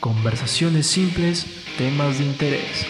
[0.00, 1.46] Conversaciones simples,
[1.78, 2.86] temas de interés.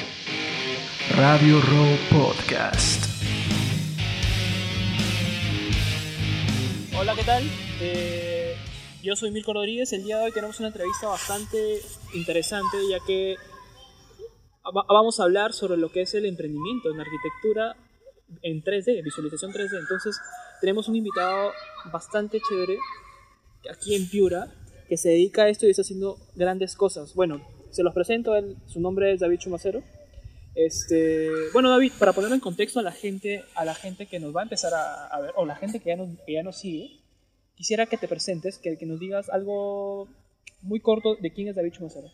[1.17, 3.05] Radio Row Podcast.
[6.99, 7.45] Hola, ¿qué tal?
[7.81, 8.57] Eh,
[9.03, 9.93] yo soy Milko Rodríguez.
[9.93, 11.81] El día de hoy tenemos una entrevista bastante
[12.15, 13.37] interesante, ya que
[14.65, 17.77] va- vamos a hablar sobre lo que es el emprendimiento en arquitectura
[18.43, 19.79] en 3D, visualización 3D.
[19.79, 20.19] Entonces,
[20.61, 21.53] tenemos un invitado
[21.93, 22.77] bastante chévere
[23.71, 24.53] aquí en Piura
[24.89, 27.15] que se dedica a esto y está haciendo grandes cosas.
[27.15, 29.83] Bueno, se los presento, él, su nombre es David Chumacero.
[30.55, 34.35] Este, bueno, David, para ponerlo en contexto a la gente, a la gente que nos
[34.35, 36.59] va a empezar a, a ver, o la gente que ya, nos, que ya nos
[36.59, 37.01] sigue,
[37.55, 40.09] quisiera que te presentes, que, que nos digas algo
[40.63, 42.09] muy corto de quién es David Chumacero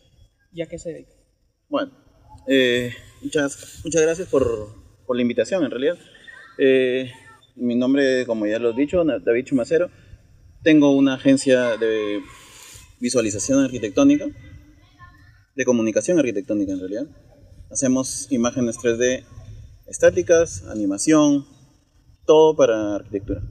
[0.51, 1.13] y a qué se dedica.
[1.69, 1.91] Bueno,
[2.47, 5.97] eh, muchas, muchas gracias por, por la invitación, en realidad.
[6.57, 7.11] Eh,
[7.55, 9.89] mi nombre, como ya lo he dicho, David Chumacero.
[10.63, 12.21] Tengo una agencia de
[13.03, 14.27] visualización arquitectónica,
[15.55, 17.05] de comunicación arquitectónica en realidad.
[17.69, 19.25] Hacemos imágenes 3D
[19.87, 21.45] estáticas, animación,
[22.25, 23.41] todo para arquitectura,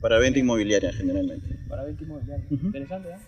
[0.00, 1.60] para venta inmobiliaria generalmente.
[1.68, 2.44] Para mobiliario.
[2.50, 2.66] Ujú.
[2.66, 3.18] Interesante, ¿eh?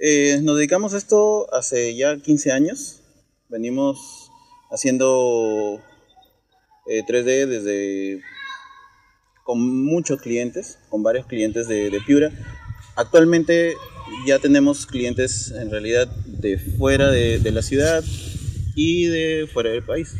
[0.00, 3.00] Eh, nos dedicamos a esto hace ya 15 años.
[3.48, 4.28] Venimos
[4.72, 5.80] haciendo
[6.88, 8.20] eh, 3D desde
[9.44, 12.32] con muchos clientes, con varios clientes de, de Piura.
[12.96, 13.76] Actualmente
[14.26, 18.04] ya tenemos clientes en realidad de fuera de, de la ciudad
[18.74, 20.14] y de fuera del país.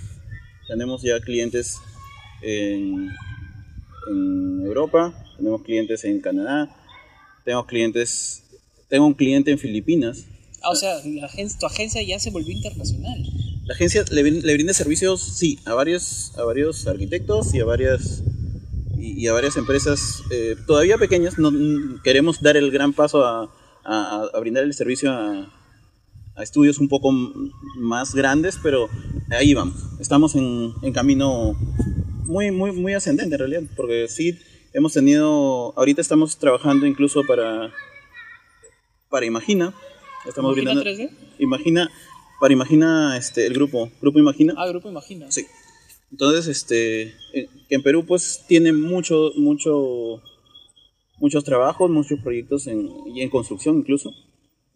[0.68, 1.78] Tenemos ya clientes
[2.42, 3.10] en,
[4.08, 6.74] en Europa, tenemos clientes en Canadá,
[7.44, 8.42] tenemos clientes
[8.92, 10.26] tengo un cliente en Filipinas.
[10.62, 13.24] Ah, o sea, la tu agencia ya se volvió internacional.
[13.64, 18.22] La agencia le, le brinda servicios, sí, a varios, a varios arquitectos y a varias,
[18.98, 21.38] y, a varias empresas eh, todavía pequeñas.
[21.38, 21.50] No,
[22.02, 23.50] queremos dar el gran paso a,
[23.84, 25.52] a- a brindar el servicio a,
[26.36, 27.10] a estudios un poco
[27.76, 28.88] más grandes, pero
[29.30, 29.74] ahí vamos.
[30.00, 31.56] Estamos en, en camino
[32.24, 34.38] muy, muy, muy ascendente en realidad, porque sí
[34.72, 37.70] hemos tenido, ahorita estamos trabajando incluso para,
[39.08, 39.74] para Imagina.
[40.26, 41.34] Estamos ¿Imagina brindando, 3D?
[41.40, 41.90] Imagina,
[42.40, 44.54] para Imagina, este, el grupo, Grupo Imagina.
[44.56, 45.30] Ah, Grupo Imagina.
[45.30, 45.46] Sí.
[46.10, 50.22] Entonces, este, que en Perú pues tiene mucho, mucho,
[51.22, 54.12] muchos trabajos, muchos proyectos en, y en construcción incluso.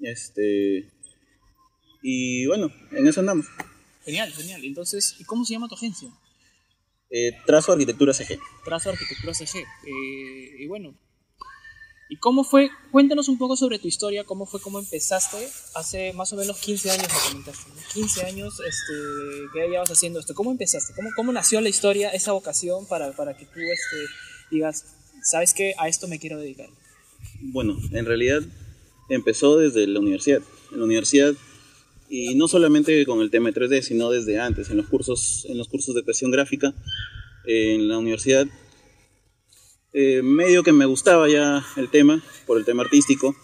[0.00, 0.88] Este,
[2.02, 3.46] y bueno, en eso andamos.
[4.04, 4.64] Genial, genial.
[4.64, 6.08] Entonces, ¿y cómo se llama tu agencia?
[7.10, 8.38] Eh, trazo Arquitectura CG.
[8.64, 9.56] Trazo Arquitectura CG.
[9.56, 10.94] Eh, y bueno,
[12.08, 12.70] ¿y cómo fue?
[12.92, 16.92] Cuéntanos un poco sobre tu historia, cómo fue, cómo empezaste hace más o menos 15
[16.92, 17.82] años, me comentaste, ¿no?
[17.92, 20.32] 15 años este, que ya llevas haciendo esto.
[20.32, 20.94] ¿Cómo empezaste?
[20.94, 23.96] ¿Cómo, cómo nació la historia, esa vocación para, para que tú este,
[24.52, 24.84] digas,
[25.28, 26.68] sabes que a esto me quiero dedicar?
[27.40, 28.42] Bueno, en realidad
[29.08, 30.40] empezó desde la universidad.
[30.72, 31.34] En la universidad,
[32.08, 35.58] y no solamente con el tema de 3D, sino desde antes, en los cursos, en
[35.58, 36.74] los cursos de creación gráfica,
[37.46, 38.46] eh, en la universidad,
[39.92, 43.34] eh, medio que me gustaba ya el tema, por el tema artístico.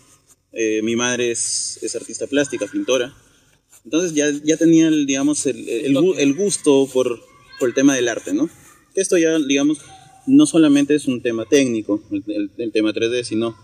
[0.53, 3.15] Eh, mi madre es, es artista plástica, pintora.
[3.85, 7.21] Entonces ya, ya tenía, el, digamos, el, el gu- el gusto por,
[7.59, 8.49] por el tema del arte, ¿no?
[8.95, 9.79] Esto ya, digamos,
[10.27, 13.57] no solamente es un tema técnico, el, tema 3D, sino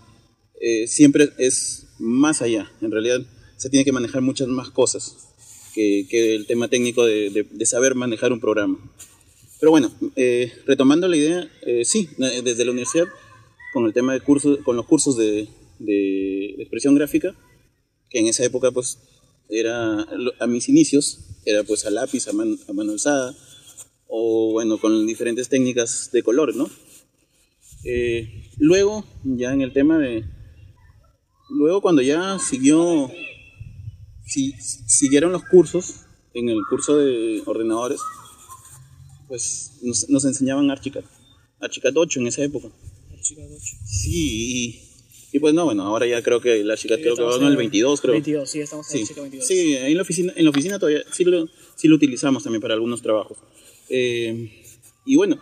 [0.59, 2.71] eh, siempre es más allá.
[2.81, 3.21] En realidad
[3.57, 5.29] se tiene que manejar muchas más cosas
[5.73, 8.77] que, el tema técnico de, saber manejar un programa.
[9.59, 13.07] Pero bueno, eh, retomando la idea, eh, sí, desde la universidad,
[13.73, 15.47] con el tema de cursos, con los cursos de,
[15.79, 17.35] de expresión gráfica,
[18.09, 18.99] que en esa época pues
[19.49, 20.05] era
[20.39, 23.35] a mis inicios, era pues a lápiz, a, man- a mano alzada,
[24.09, 26.69] o bueno, con diferentes técnicas de color, ¿no?
[27.85, 30.25] Eh, luego, ya en el tema de...
[31.49, 33.09] Luego cuando ya siguió...
[34.25, 37.99] Si, siguieron los cursos, en el curso de ordenadores,
[39.27, 41.03] pues nos, nos enseñaban Archicad.
[41.59, 42.67] Archicad 8 en esa época.
[43.21, 43.75] Chica de ocho.
[43.85, 47.21] Sí, y, y pues no, bueno, ahora ya creo que el Archicad Sí, creo que
[47.23, 48.13] va en el en 22, creo.
[48.13, 49.47] 22, sí, estamos en Sí, el chica 22.
[49.47, 52.75] sí, en la oficina, en la oficina todavía sí lo, sí lo utilizamos también para
[52.75, 53.37] algunos trabajos.
[53.89, 54.63] Eh,
[55.05, 55.39] y bueno,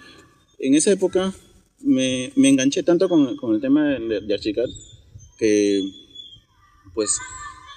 [0.59, 1.33] en esa época
[1.81, 4.65] me, me enganché tanto con, con el tema de, de Archicad
[5.37, 5.81] que
[6.93, 7.11] pues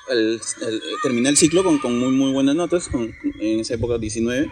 [0.09, 3.99] al, al- terminé el ciclo con, con muy muy buenas notas, con- en esa época
[3.99, 4.51] 19.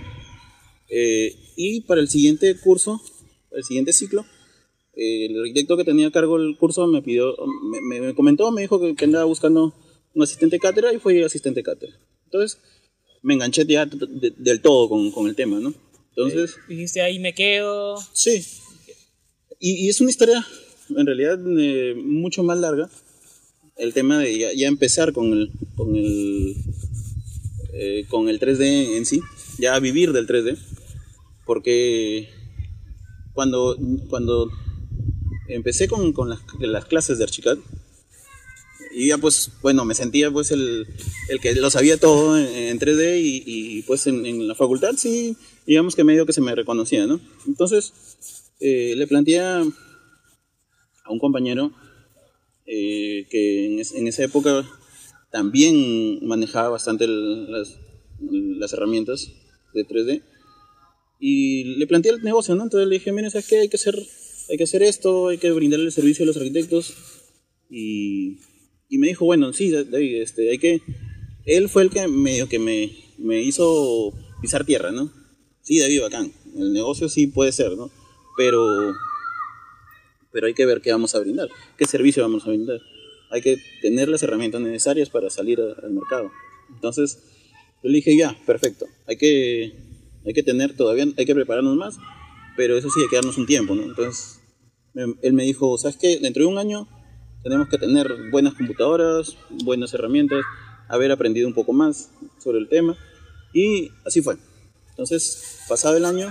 [0.91, 3.01] Eh, y para el siguiente curso,
[3.53, 4.25] el siguiente ciclo,
[4.95, 7.35] eh, el arquitecto que tenía a cargo el curso me pidió,
[7.71, 9.75] me, me- me comentó, me dijo que, que andaba buscando
[10.15, 11.95] un asistente cátedra y fui asistente cátedra.
[12.25, 12.61] Entonces
[13.23, 15.75] me enganché ya de- de- del todo con, con el tema, ¿no?
[16.19, 17.97] Entonces, Dijiste, ahí me quedo.
[18.13, 18.45] sí.
[19.61, 20.47] Y, y es una historia,
[20.97, 22.89] en realidad, eh, mucho más larga,
[23.77, 26.57] el tema de ya, ya empezar con el, con el,
[27.73, 29.21] eh, con el 3D en sí,
[29.59, 30.57] ya vivir del 3D,
[31.45, 32.29] porque
[33.33, 33.77] cuando,
[34.09, 34.49] cuando
[35.49, 37.59] empecé con, con las, las clases de Archicad,
[38.93, 40.87] y ya pues, bueno, me sentía pues el,
[41.29, 44.95] el que lo sabía todo en, en 3D y, y, pues en, en, la facultad
[44.97, 45.37] sí,
[45.69, 47.21] digamos que medio que se me reconocía, ¿no?
[47.47, 47.93] Entonces
[48.61, 49.65] eh, le planteé a
[51.09, 51.73] un compañero
[52.67, 54.69] eh, que en, es, en, esa época
[55.31, 57.79] también manejaba bastante el, las,
[58.21, 59.31] las, herramientas
[59.73, 60.23] de 3D
[61.21, 62.65] y le planteé el negocio, ¿no?
[62.65, 63.61] Entonces le dije, mira, ¿sabes qué?
[63.61, 63.95] Hay que hacer,
[64.51, 66.95] hay que hacer esto, hay que brindarle el servicio a los arquitectos
[67.71, 68.39] y
[68.89, 70.81] y me dijo, bueno, sí, David, este, hay que...
[71.45, 75.13] Él fue el que medio que me, me hizo pisar tierra, ¿no?
[75.69, 76.33] Sí, David, bacán.
[76.57, 77.91] El negocio sí puede ser, ¿no?
[78.39, 78.95] Pero,
[80.33, 82.81] pero hay que ver qué vamos a brindar, qué servicio vamos a brindar.
[83.31, 86.31] Hay que tener las herramientas necesarias para salir a, al mercado.
[86.75, 87.19] Entonces,
[87.83, 88.87] yo le dije, ya, perfecto.
[89.07, 89.75] Hay que,
[90.25, 91.99] hay que tener todavía, hay que prepararnos más,
[92.57, 93.83] pero eso sí, hay que darnos un tiempo, ¿no?
[93.83, 94.41] Entonces,
[94.95, 96.19] él me dijo, ¿sabes qué?
[96.19, 96.89] Dentro de un año
[97.43, 100.43] tenemos que tener buenas computadoras, buenas herramientas,
[100.89, 102.97] haber aprendido un poco más sobre el tema.
[103.53, 104.39] Y así fue.
[104.99, 106.29] Entonces, pasado el año,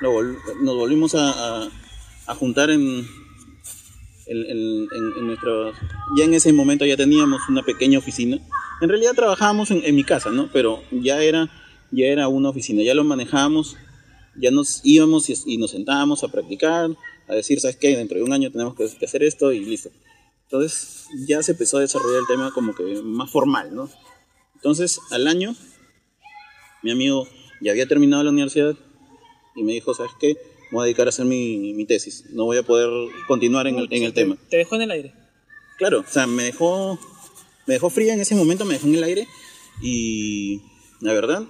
[0.00, 1.68] nos volvimos a, a,
[2.26, 3.06] a juntar en,
[4.26, 5.72] en, en, en, nuestro...
[6.16, 8.40] Ya en ese momento ya teníamos una pequeña oficina.
[8.80, 10.50] En realidad trabajábamos en mi casa, ¿no?
[10.52, 11.48] Pero ya era,
[11.92, 13.76] ya era una oficina, ya lo manejábamos,
[14.34, 16.90] ya nos íbamos y, y nos sentábamos a practicar,
[17.28, 17.96] a decir, ¿sabes qué?
[17.96, 19.90] Dentro de un año tenemos que, que hacer esto y listo.
[20.46, 23.88] Entonces ya se empezó a desarrollar el tema como que más formal, ¿no?
[24.56, 25.54] Entonces al año,
[26.82, 27.28] mi amigo
[27.64, 28.74] ya había terminado la universidad
[29.56, 30.36] y me dijo, ¿sabes qué?
[30.70, 32.90] Me voy a dedicar a hacer mi, mi tesis, no voy a poder
[33.26, 34.36] continuar en el, en el te, tema.
[34.50, 35.14] ¿Te dejó en el aire?
[35.78, 36.98] Claro, o sea, me dejó,
[37.66, 39.26] me dejó fría en ese momento, me dejó en el aire
[39.80, 40.60] y
[41.00, 41.44] la verdad,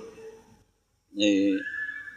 [1.19, 1.57] eh,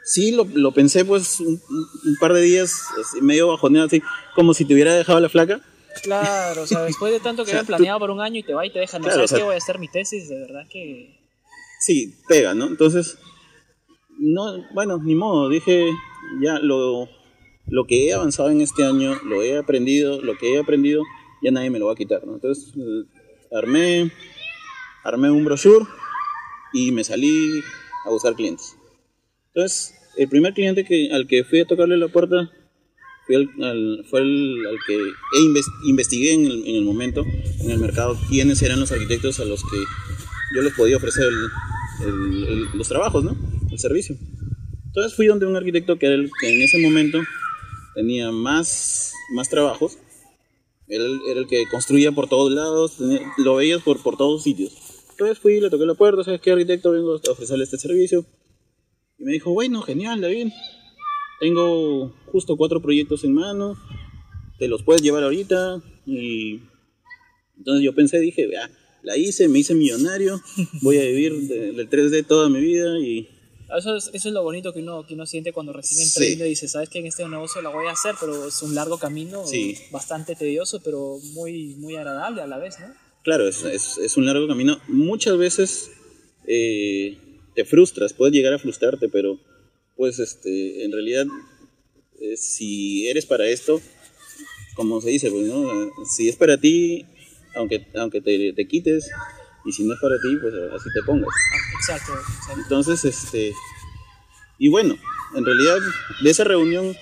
[0.04, 4.02] sí lo, lo, pensé pues un, un, par de días, así, medio bajoneado, así
[4.36, 5.62] como si te hubiera dejado la flaca.
[6.04, 8.02] Claro, o sea, después de tanto que o sea, habían planeado tú...
[8.02, 9.44] por un año y te va y te dejan, no claro, sabes o sea, qué
[9.44, 11.18] voy a hacer mi tesis, de verdad que...
[11.80, 12.68] Sí, pega, ¿no?
[12.68, 13.18] Entonces,
[14.19, 15.92] no, bueno, ni modo, dije,
[16.42, 17.08] ya lo,
[17.68, 21.04] lo que he avanzado en este año, lo he aprendido, lo que he aprendido,
[21.42, 22.36] ya nadie me lo va a quitar, ¿no?
[22.36, 22.74] Entonces,
[23.52, 24.12] armé,
[25.04, 25.86] armé un brochure
[26.74, 27.62] y me salí
[28.06, 28.78] a buscar clientes.
[29.54, 32.50] Entonces, el primer cliente que, al que fui a tocarle la puerta
[33.25, 34.98] fue el, al que
[35.42, 39.46] invest, investigué en el, en el, momento, en el mercado, quiénes eran los arquitectos a
[39.46, 39.78] los que
[40.56, 41.28] yo les podía ofrecer
[42.74, 43.36] los trabajos, ¿no?
[43.78, 44.18] El servicio.
[44.88, 47.20] Entonces fui donde un arquitecto que, era el, que en ese momento
[47.94, 50.00] tenía más, más trabajos.
[50.88, 54.42] Era el, era el, que construía por todos lados, tenía, lo veías por, por todos
[54.42, 54.74] sitios.
[55.12, 56.90] Entonces fui, le toqué la puerta, ¿sabes qué arquitecto?
[56.90, 58.26] Vengo a ofrecerle este servicio.
[59.20, 60.48] Y me dijo, bueno, genial, David.
[61.40, 63.78] Tengo justo cuatro proyectos en mano,
[64.58, 65.84] te los puedes llevar ahorita.
[66.08, 66.62] Y
[67.56, 68.72] entonces yo pensé, dije, ah,
[69.04, 70.42] la hice, me hice millonario,
[70.82, 73.37] voy a vivir del 3D toda mi vida y...
[73.75, 76.44] Eso es, eso es lo bonito que uno, que uno siente cuando recién emprende sí.
[76.44, 78.98] y dice, sabes que en este negocio la voy a hacer, pero es un largo
[78.98, 79.78] camino, sí.
[79.92, 82.88] bastante tedioso, pero muy, muy agradable a la vez, ¿no?
[83.24, 84.80] Claro, es, es, es un largo camino.
[84.88, 85.92] Muchas veces
[86.47, 87.18] eh,
[87.56, 89.40] te frustras, puedes llegar a frustrarte, pero
[89.97, 91.26] pues este, en realidad,
[92.21, 93.81] eh, si eres para esto,
[94.76, 95.92] como se dice, pues, ¿no?
[96.06, 97.06] si es para ti,
[97.56, 99.09] aunque, aunque te, te, quites,
[99.68, 101.30] y si no es para ti, pues así te pongas.
[101.76, 102.62] Exacto, exacto.
[102.62, 103.54] Entonces, este,
[104.57, 104.95] y bueno,
[105.36, 105.78] en realidad,
[106.24, 106.95] de esa reunión,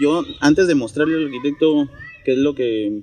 [0.00, 1.88] yo antes de mostrarle al arquitecto
[2.24, 3.02] qué es lo que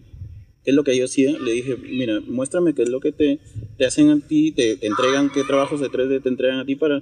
[0.67, 3.39] qué es lo que yo hacía, le dije, mira, muéstrame qué es lo que te,
[3.77, 6.75] te hacen a ti, te, te entregan, qué trabajos de 3D te entregan a ti
[6.75, 7.01] para,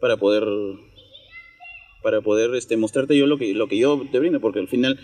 [0.00, 0.42] para poder
[2.02, 4.98] para poder este, mostrarte yo lo que, lo que yo te brindo, porque al final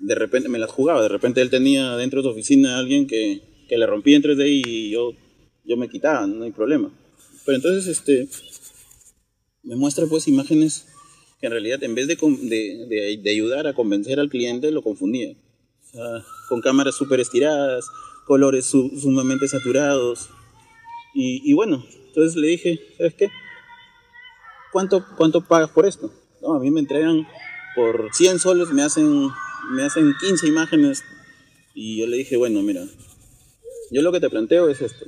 [0.00, 3.06] de repente me las jugaba, de repente él tenía dentro de su oficina a alguien
[3.06, 5.12] que, que le rompía en 3D y yo,
[5.64, 6.90] yo me quitaba, no hay problema.
[7.44, 8.28] Pero entonces este,
[9.62, 10.86] me muestra pues imágenes
[11.40, 15.34] que en realidad en vez de, de, de, ayudar a convencer al cliente, lo confundía.
[16.48, 17.86] Con cámaras súper estiradas,
[18.26, 20.30] colores su, sumamente saturados.
[21.14, 23.28] Y, bueno, entonces le dije, ¿sabes qué?
[24.72, 26.10] ¿cuánto, cuánto pagas por esto?
[26.48, 27.26] A mí me entregan
[27.76, 29.28] por 100 soles, me hacen,
[29.72, 31.02] me hacen 15 imágenes.
[31.74, 32.84] Y yo le dije, bueno, mira,
[33.90, 35.06] yo lo que te planteo es esto.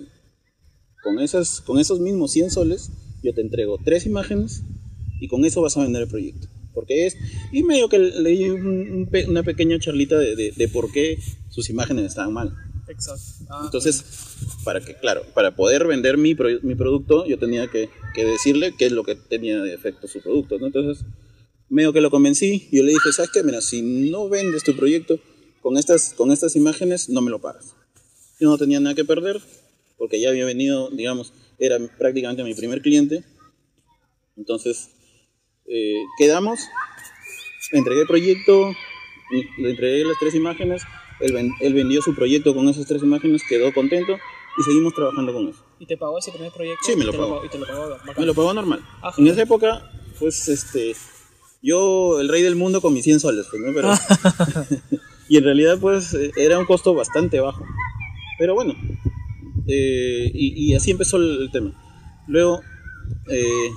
[1.05, 2.91] Con, esas, con esos mismos 100 soles,
[3.23, 4.63] yo te entrego tres imágenes
[5.21, 6.49] y con eso vas a vender el proyecto.
[6.75, 7.17] Porque es,
[7.53, 11.19] y medio que leí un, un, una pequeña charlita de, de, de, por qué
[11.51, 12.53] sus imágenes estaban mal.
[12.89, 13.23] Exacto.
[13.49, 14.05] Ah, Entonces,
[14.65, 18.75] para que, claro, para poder vender mi, pro- mi producto, yo tenía que, que decirle
[18.77, 20.67] qué es lo que tenía de efecto su producto, ¿no?
[20.67, 21.05] Entonces,
[21.69, 23.43] medio que lo convencí, yo le dije, ¿sabes qué?
[23.45, 23.81] Mira, si
[24.11, 25.19] no vendes tu proyecto
[25.63, 27.75] con estas, con estas imágenes, no me lo pagas.
[28.41, 29.41] Yo no tenía nada que perder,
[29.97, 33.25] porque ya había venido, digamos, era prácticamente mi primer cliente.
[34.37, 34.91] Entonces,
[35.67, 36.61] eh, quedamos,
[37.73, 38.73] entregué el proyecto,
[39.59, 40.83] le entregué las tres imágenes,
[41.21, 44.17] él, él vendió su proyecto con esas tres imágenes, quedó contento
[44.59, 45.65] y seguimos trabajando con eso.
[45.79, 46.81] ¿Y te pagó ese primer proyecto?
[46.85, 47.45] Sí, me lo pagó.
[47.45, 47.97] Y te lo pagó.
[48.17, 48.81] Me lo pagó normal.
[49.03, 49.21] Ajá.
[49.21, 50.95] En esa época, pues, este,
[51.63, 53.73] yo, el rey del mundo con mis 100 soles, pues, ¿no?
[53.75, 53.93] Pero,
[55.29, 57.65] y en realidad, pues, eh, era un costo bastante bajo.
[58.39, 58.75] Pero bueno,
[59.67, 61.73] eh, y, y así empezó el, el tema.
[62.27, 62.63] Luego,
[63.29, 63.71] eh,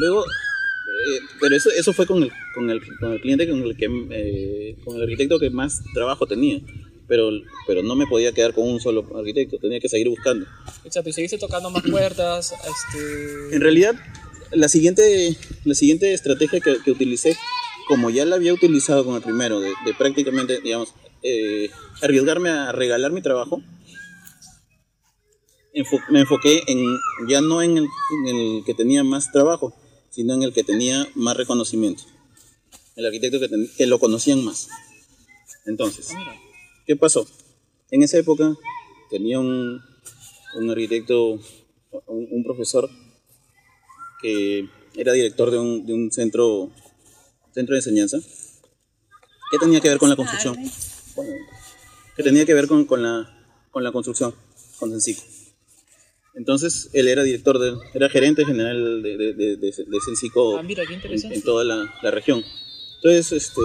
[0.00, 3.76] luego, eh, pero eso, eso fue con el, con el, con el cliente con el
[3.76, 6.60] que, eh, con el arquitecto que más trabajo tenía.
[7.06, 7.30] Pero,
[7.66, 10.44] pero no me podía quedar con un solo arquitecto, tenía que seguir buscando.
[10.84, 12.52] Exacto, y seguiste tocando más puertas.
[12.52, 13.56] Este...
[13.56, 13.94] En realidad,
[14.52, 17.34] la siguiente, la siguiente estrategia que, que utilicé,
[17.86, 20.92] como ya la había utilizado con el primero, de, de prácticamente, digamos,
[21.22, 21.70] eh,
[22.02, 23.62] arriesgarme a regalar mi trabajo,
[25.74, 26.84] enfo- me enfoqué en,
[27.28, 27.86] ya no en el,
[28.26, 29.74] en el que tenía más trabajo,
[30.10, 32.02] sino en el que tenía más reconocimiento.
[32.96, 34.68] El arquitecto que, ten- que lo conocían más.
[35.66, 36.34] Entonces, Ah.
[36.86, 37.26] ¿Qué pasó?
[37.90, 38.56] En esa época
[39.10, 39.80] tenía un,
[40.56, 41.32] un arquitecto,
[42.06, 42.88] un, un profesor
[44.20, 46.70] que era director de un, de un centro,
[47.54, 48.18] centro de enseñanza.
[49.50, 50.56] ¿Qué tenía que ver con la construcción?
[51.14, 51.32] Bueno,
[52.16, 54.34] que tenía que ver con, con la, con la construcción,
[54.78, 55.22] con Sensico.
[56.38, 60.84] Entonces, él era director, de, era gerente general de, de, de, de, Sensico Ah, mira,
[60.84, 62.44] en, en toda la, la región.
[63.02, 63.60] Entonces, este,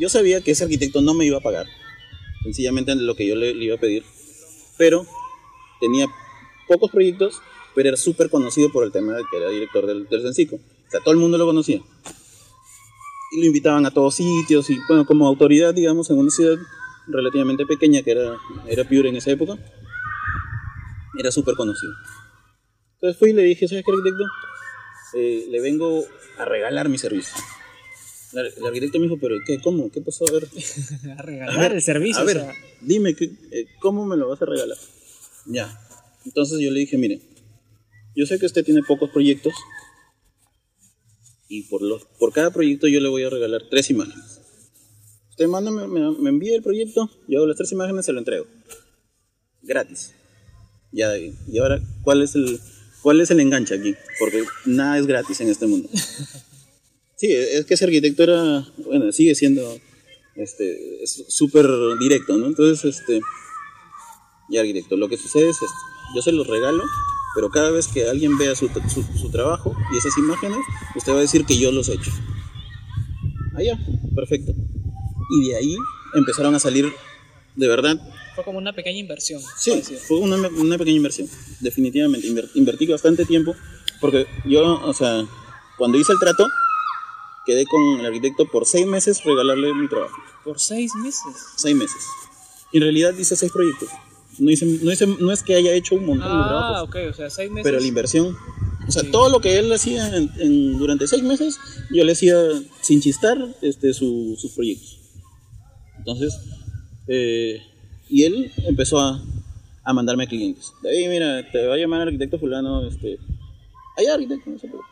[0.00, 1.66] yo sabía que ese arquitecto no me iba a pagar,
[2.42, 4.02] sencillamente lo que yo le, le iba a pedir,
[4.76, 5.06] pero
[5.80, 6.08] tenía
[6.66, 7.40] pocos proyectos,
[7.76, 10.56] pero era súper conocido por el tema de que era director del, del Sensico.
[10.56, 11.80] O sea, todo el mundo lo conocía.
[13.30, 16.56] Y lo invitaban a todos sitios, y bueno, como autoridad, digamos, en una ciudad
[17.06, 19.56] relativamente pequeña que era, era Piura en esa época,
[21.18, 21.92] era súper conocido.
[22.94, 24.24] Entonces fui y le dije, ¿sabes qué, arquitecto?
[25.14, 26.04] Eh, le vengo
[26.38, 27.34] a regalar mi servicio.
[28.32, 29.60] El el arquitecto me dijo, pero ¿qué?
[29.60, 29.90] ¿Cómo?
[29.92, 30.24] ¿Qué pasó?
[30.28, 30.48] A ver,
[31.18, 32.20] A regalar el servicio.
[32.20, 34.76] a ver, o sea, dime, ¿qué- eh, ¿cómo me lo vas a regalar?
[35.46, 35.80] Ya.
[36.24, 37.20] Entonces yo le dije, mire,
[38.16, 39.52] yo sé que usted tiene pocos proyectos
[41.48, 44.40] y por, los, por cada proyecto yo le voy a regalar tres imágenes.
[45.30, 48.18] Usted manda, me, me- me envía el proyecto, yo hago las tres imágenes, se lo
[48.20, 48.46] entrego.
[49.62, 50.14] Gratis.
[50.94, 52.60] Y ahora, ¿cuál es el,
[53.02, 53.94] cuál es el enganche aquí?
[54.18, 55.88] Porque nada es gratis en este mundo.
[57.16, 59.62] Sí, es que ese arquitecto era, bueno, sigue siendo
[60.34, 61.66] este, es súper
[62.00, 62.46] directo, ¿no?
[62.46, 63.20] Entonces, este,
[64.50, 65.76] ya arquitecto, lo que sucede es esto,
[66.14, 66.82] yo se los regalo,
[67.36, 70.58] pero cada vez que alguien vea su, su, su trabajo y esas imágenes,
[70.96, 72.10] usted va a decir que yo los he hecho.
[73.56, 73.78] Ah, ya,
[74.14, 74.52] perfecto.
[75.30, 75.76] Y de ahí
[76.14, 76.92] empezaron a salir,
[77.54, 77.96] de verdad,
[78.34, 79.40] fue como una pequeña inversión.
[79.56, 81.28] Sí, fue una, una pequeña inversión,
[81.60, 82.28] definitivamente.
[82.28, 83.54] Inver- invertí bastante tiempo
[84.00, 85.24] porque yo, o sea,
[85.78, 86.46] cuando hice el trato,
[87.46, 90.16] quedé con el arquitecto por seis meses regalarle mi trabajo.
[90.44, 91.22] Por seis meses.
[91.56, 92.02] Seis meses.
[92.72, 93.88] Y en realidad hice seis proyectos.
[94.38, 96.96] No, hice, no, hice- no es que haya hecho un montón de Ah, trabajos, ok,
[97.10, 97.64] o sea, seis meses.
[97.70, 98.36] pero la inversión,
[98.88, 99.10] o sea, Sí.
[99.12, 101.56] todo lo que él hacía en- en- durante seis meses,
[101.94, 102.36] yo le hacía
[102.80, 104.98] sin chistar este, su- sus proyectos.
[105.98, 106.34] Entonces,
[107.06, 107.60] eh,
[108.08, 109.22] y él empezó a,
[109.82, 110.72] a mandarme clientes.
[110.82, 113.18] David, mira, te va a llamar el arquitecto fulano, este,
[113.96, 114.88] allá arquitecto, no se preocupe.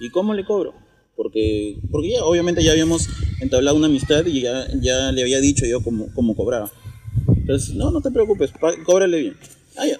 [0.00, 0.74] ¿Y cómo le cobro?
[1.14, 3.08] Porque, porque ya, obviamente ya habíamos
[3.40, 6.70] entablado una amistad y ya, ya le había dicho yo cómo, cómo cobraba.
[7.36, 8.50] Entonces, no, no te preocupes,
[8.84, 9.36] cóbrale bien.
[9.76, 9.98] Ah, ya.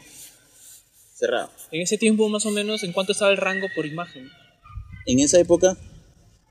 [1.14, 1.50] Cerrado.
[1.70, 4.30] En ese tiempo, más o menos, ¿en cuánto estaba el rango por imagen?
[5.04, 5.76] En esa época,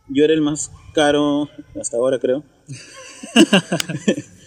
[0.08, 2.44] yo era el más caro, hasta ahora creo.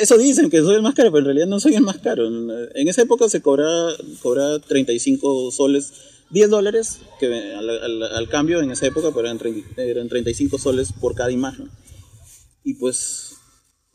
[0.00, 2.26] Eso dicen que soy el más caro, pero en realidad no soy el más caro.
[2.26, 5.92] En esa época se cobraba, cobraba 35 soles,
[6.30, 10.58] 10 dólares, que al, al- al cambio en esa época pero eran, 30 eran 35
[10.58, 11.68] soles por cada imagen.
[12.64, 13.34] Y pues,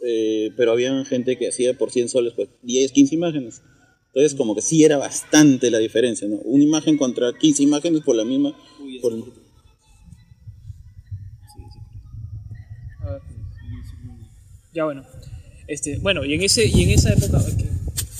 [0.05, 3.61] eh, pero había gente que hacía por 100 soles, pues 10, 15 imágenes.
[4.07, 6.37] Entonces como que sí era bastante la diferencia, ¿no?
[6.37, 8.55] Una imagen contra 15 imágenes por la misma...
[9.01, 9.13] por-
[13.01, 13.21] A ver.
[14.73, 15.03] Ya bueno.
[15.67, 17.43] Este, bueno, y en ese y en esa época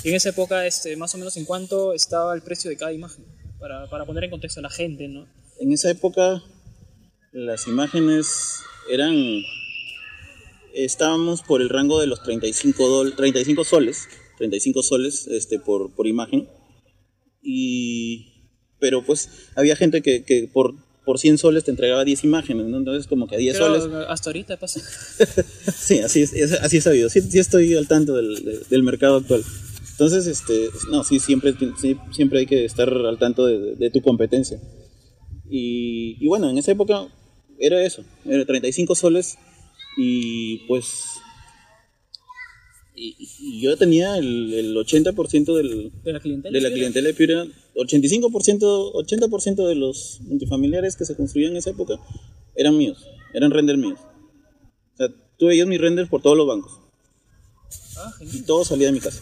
[0.03, 3.25] en esa época este más o menos en cuánto estaba el precio de cada imagen
[3.59, 5.27] para, para poner en contexto a la gente, ¿no?
[5.59, 6.43] en esa época
[7.31, 8.59] las imágenes
[8.91, 9.15] eran
[10.73, 16.05] estábamos por el rango de los 35, dol- 35 soles, 35 soles este, por, por
[16.07, 16.47] imagen.
[17.41, 20.75] Y, pero pues había gente que, que por,
[21.07, 22.77] por 100 soles te entregaba 10 imágenes, ¿no?
[22.77, 24.05] Entonces como que a 10 Pero soles...
[24.09, 24.81] hasta ahorita pasa.
[25.75, 27.09] Sí, así es, es- así he sabido.
[27.09, 29.41] Sí, sí estoy al tanto del, de- del mercado actual.
[29.91, 34.01] Entonces, este, no, sí, siempre, sí, siempre hay que estar al tanto de, de tu
[34.01, 34.59] competencia.
[35.49, 37.07] Y, y bueno, en esa época
[37.57, 39.37] era eso, era 35 soles
[39.97, 41.03] y pues...
[42.99, 46.53] Y, y yo tenía el, el 80% del, De la clientela.
[46.53, 46.73] de la ¿sí?
[46.75, 47.45] clientela de Piura,
[47.77, 51.95] 85%, 80% de los multifamiliares que se construían en esa época
[52.55, 53.99] eran míos, eran render míos.
[54.93, 55.07] O sea,
[55.37, 56.71] tú veías mis renders por todos los bancos
[57.97, 59.21] Ah, y todo salía de mi casa.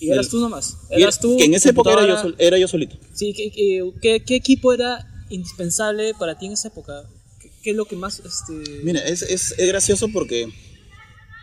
[0.00, 0.76] Y eras tú nomás.
[0.90, 1.36] Eras tú.
[1.36, 2.96] que en esa época era yo, sol- era yo solito.
[3.14, 7.04] Sí, ¿qué, qué, qué- qué equipo era indispensable para ti en esa época?
[7.40, 8.18] ¿Qué, qué es lo que más...
[8.20, 8.82] Este...
[8.82, 10.48] Mira, es, es, es gracioso porque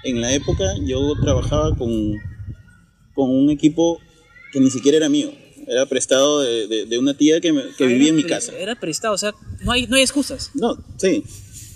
[0.03, 2.15] en la época yo trabajaba con,
[3.15, 3.97] con un equipo
[4.51, 5.31] que ni siquiera era mío.
[5.69, 8.51] Era prestado de, de- de una tía que, me- que Ah, vivía en mi casa.
[8.57, 9.33] Era prestado, o sea,
[9.63, 10.49] no hay, no hay excusas.
[10.55, 11.23] No, sí.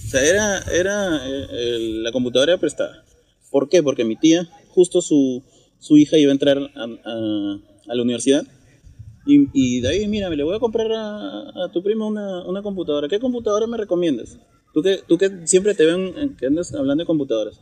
[0.07, 3.03] O sea, era, era eh, el- la computadora prestada.
[3.51, 3.83] ¿Por qué?
[3.83, 5.43] Porque mi tía, justo su,
[5.79, 7.57] su hija iba a entrar a, a-
[7.87, 8.43] a la universidad.
[9.25, 12.43] Y, y de ahí, mira, me le voy a comprar a, a tu primo una,
[12.45, 13.07] una computadora.
[13.07, 14.37] ¿Qué computadora me recomiendas?
[14.73, 17.59] Tú que, tú que siempre te ven en- que andas hablando de computadoras.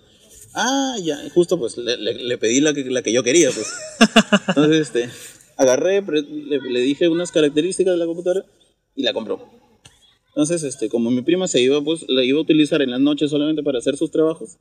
[0.54, 3.68] Ah, ya, justo pues le, le- le pedí la que, la que yo quería, pues.
[4.48, 5.10] Entonces, este,
[5.62, 8.46] agarré, le, le dije unas características de la computadora
[8.96, 9.48] y la compró.
[10.30, 13.28] Entonces, este, como mi prima se iba, pues la iba a utilizar en la noche
[13.28, 14.58] solamente para hacer sus trabajos,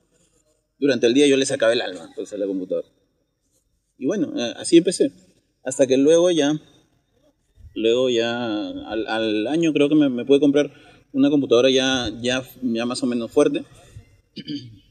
[0.79, 2.89] durante el día yo le sacaba el alma pues, a la computadora.
[3.99, 5.13] Y bueno, eh, así empecé.
[5.63, 6.59] Hasta que luego ya,
[7.75, 10.73] luego ya, al, al año creo que me, me pude comprar
[11.13, 13.65] una computadora ya, ya, ya más o menos fuerte.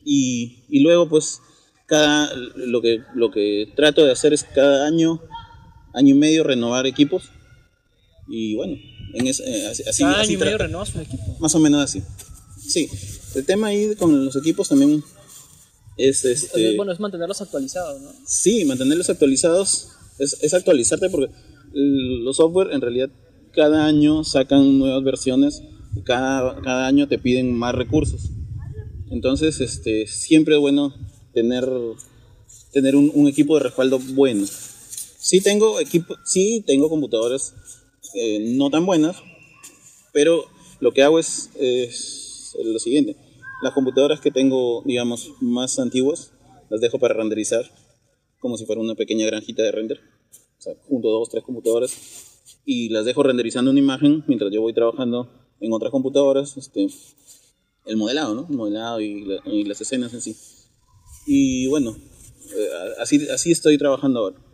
[0.05, 1.41] Y, y luego pues
[1.87, 5.21] cada, lo que, lo que trato de hacer es cada año,
[5.93, 7.23] año y medio renovar equipos.
[8.27, 8.75] Y bueno,
[9.13, 11.37] en ese- eh, así, Cada así año y medio renovas un equipo.
[11.39, 12.01] Más o menos así.
[12.67, 12.87] Sí,
[13.35, 15.03] el tema ahí con los equipos también
[15.97, 16.75] es este.
[16.75, 18.11] bueno, es mantenerlos actualizados, ¿no?
[18.25, 21.33] Sí, mantenerlos actualizados es, es actualizarte porque
[21.73, 23.09] los software en realidad
[23.53, 25.63] cada año sacan nuevas versiones,
[26.05, 28.29] cada, cada año te piden más recursos.
[29.09, 30.93] Entonces, este, siempre es bueno
[31.33, 31.67] tener,
[32.71, 34.45] tener un, un equipo de respaldo bueno.
[35.29, 37.53] Sí tengo equipo, sí tengo computadoras
[38.15, 39.17] eh, no tan buenas,
[40.11, 40.45] pero
[40.79, 43.15] lo que hago es, es lo siguiente.
[43.61, 46.31] Las computadoras que tengo, digamos, más antiguas,
[46.71, 47.63] las dejo para renderizar,
[48.39, 49.99] como si fuera una pequeña granjita de render.
[50.57, 51.91] O sea, junto dos, tres computadoras,
[52.65, 56.87] y las dejo renderizando una imagen mientras yo voy trabajando en otras computadoras, este,
[57.85, 58.47] el modelado, ¿no?
[58.49, 60.35] El modelado y, la- y las escenas en sí.
[61.27, 61.95] Y bueno,
[62.57, 64.48] eh, así, así estoy trabajando ahora.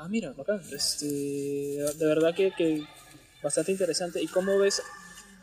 [0.00, 0.60] Ah, mira, bacán.
[0.72, 2.84] Este, de verdad que, que
[3.42, 4.22] bastante interesante.
[4.22, 4.80] ¿Y cómo ves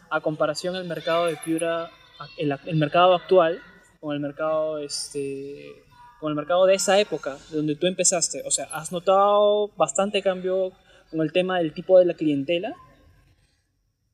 [0.09, 1.91] a comparación el mercado de Piura,
[2.37, 3.59] el, el mercado actual,
[3.99, 5.73] con el mercado, este,
[6.21, 8.43] con el mercado de esa época, de donde tú empezaste?
[8.45, 10.71] O sea, ¿has notado bastante cambio
[11.11, 12.73] con el tema del tipo de la clientela?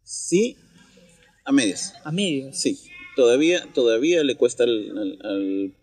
[0.04, 0.58] Sí,
[1.46, 1.94] a medias.
[2.04, 2.58] A medios.
[2.58, 2.80] Sí,
[3.16, 5.74] todavía, todavía le cuesta al- al- al-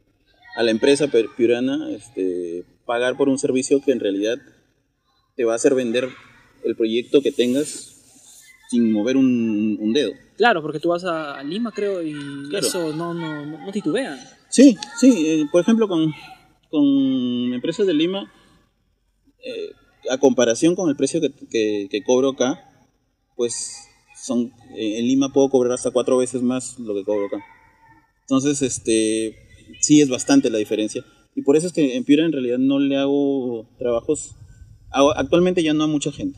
[0.57, 4.39] a la empresa piurana este, pagar por un servicio que en realidad
[5.37, 6.09] te va a hacer vender
[6.65, 7.95] el proyecto que tengas
[8.71, 10.13] sin mover un, un dedo.
[10.39, 12.15] Claro, porque tú vas a, Lima, creo, y
[12.49, 12.67] Claro.
[12.67, 14.19] eso no, no, no, titubean.
[14.49, 16.13] Sí, sí, eh, por ejemplo con,
[16.71, 18.33] con empresas de Lima,
[19.45, 19.71] eh,
[20.11, 22.59] a comparación con el precio que, que- que cobro acá,
[23.37, 23.77] pues
[24.17, 27.45] son eh, en Lima puedo cobrar hasta cuatro veces más lo que cobro acá.
[28.23, 29.37] Entonces, este,
[29.81, 31.05] sí es bastante la diferencia.
[31.39, 34.35] Y por eso es que en Piura en realidad no le hago trabajos,
[35.15, 36.37] actualmente ya no a mucha gente.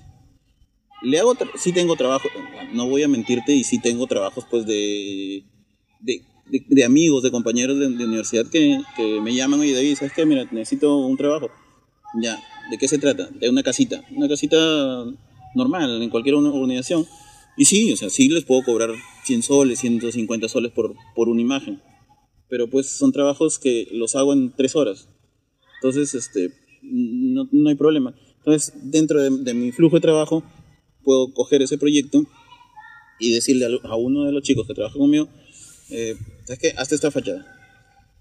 [1.03, 2.29] Le hago, sí tengo trabajo,
[2.75, 5.43] no voy a mentirte, y sí tengo trabajos pues de,
[6.01, 9.97] de, de- de amigos, de compañeros de, de universidad que, que me llaman, oye David,
[9.97, 10.27] ¿sabes qué?
[10.27, 11.49] Mira, necesito un trabajo.
[12.21, 12.39] Ya,
[12.71, 13.31] ¿de qué se trata?
[13.31, 14.59] De una casita, una casita
[15.55, 17.07] normal, en cualquier organización.
[17.57, 18.91] Y sí, o sea, sí les puedo cobrar
[19.25, 21.81] 100 soles, 150 soles por, por una imagen.
[22.51, 25.09] Pero pues son trabajos que los hago en tres horas.
[25.77, 28.15] Entonces, este, no, no hay problema.
[28.39, 30.43] Entonces, dentro de, de mi flujo de trabajo,
[31.05, 32.25] puedo coger ese proyecto
[33.19, 35.29] y decirle a, a uno de los chicos que trabaja conmigo,
[35.91, 36.75] eh, ¿sabes qué?
[36.77, 37.47] Hazte esta fachada.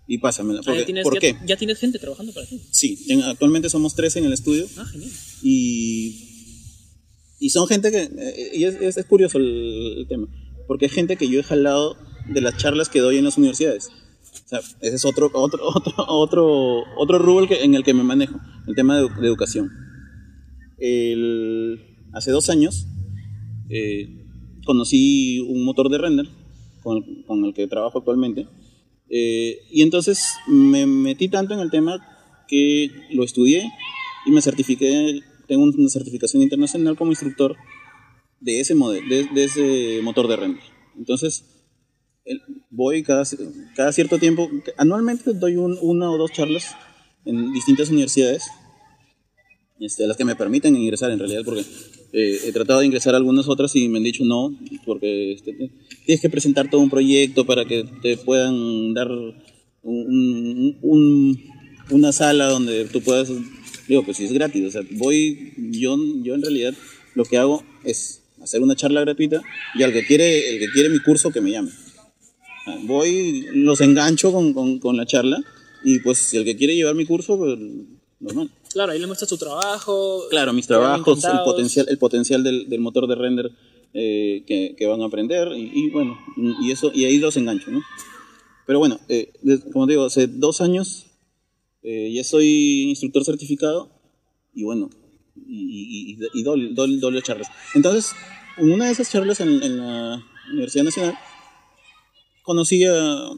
[0.08, 0.60] Y pásamela.
[0.60, 1.36] Ah, Porque, ya, tienes, ¿Por ya- qué?
[1.46, 2.60] ya tienes gente trabajando para ti.
[2.72, 5.10] Sí, en- actualmente somos tres en el estudio Ah, genial.
[5.44, 6.16] y,
[7.40, 10.28] y son gente que, eh, y es, es- es curioso el, el tema,
[10.68, 11.96] porque es gente que yo he jalado
[12.28, 13.90] de las charlas que doy en las universidades.
[14.46, 18.40] O sea, ese es otro, otro, otro, otro, otro rubro en el que me manejo,
[18.68, 19.70] el tema de, de educación.
[20.78, 21.80] El-
[22.14, 22.88] hace dos años
[23.70, 24.26] eh,
[24.66, 26.28] conocí un motor de render
[26.82, 28.48] con, con el que trabajo actualmente.
[29.10, 32.00] eh, y entonces me metí tanto en el tema
[32.48, 33.70] que lo estudié
[34.26, 37.56] y me certifiqué, tengo una certificación internacional como instructor
[38.40, 40.64] de ese, modelo, de, de ese motor de render.
[40.98, 41.46] Entonces,
[42.26, 43.24] el- voy cada,
[43.76, 46.76] cada cierto tiempo, anualmente doy un- una o dos charlas
[47.26, 48.44] en distintas universidades,
[49.80, 51.64] este, las que me permiten ingresar en realidad, porque
[52.12, 55.54] eh, he tratado de ingresar a algunas otras y me han dicho no, porque este,
[55.54, 55.72] te-
[56.06, 59.36] tienes que presentar todo un proyecto para que te puedan dar un-
[59.84, 61.44] un- un-
[61.92, 63.32] una sala donde tú puedas,
[63.88, 66.74] digo, pues si es gratis, o sea, voy, yo, yo en realidad
[67.16, 69.42] lo que hago es hacer una charla gratuita
[69.76, 71.72] y al que quiere, el que quiere mi curso que me llame.
[72.84, 75.42] Voy, los engancho con, con, con la charla
[75.84, 77.58] y pues si el que quiere llevar mi curso, pues
[78.20, 78.50] normal.
[78.72, 80.24] Claro, ahí le muestras tu trabajo.
[80.30, 83.52] Claro, mis trabajos, el potencial, el potencial del, del motor de render
[83.94, 86.18] eh, que, que van a aprender y, y bueno,
[86.62, 87.82] y eso y ahí los engancho, ¿no?
[88.68, 89.32] Pero bueno, eh,
[89.74, 91.06] como te digo, hace dos años
[91.82, 93.90] eh, ya soy instructor certificado
[94.54, 94.90] y bueno,
[95.48, 97.48] y, y, y- y doble, doble, doble charlas.
[97.74, 98.12] Entonces,
[98.58, 101.16] en una de esas charlas en, en la Universidad Nacional,
[102.50, 103.30] conocí a,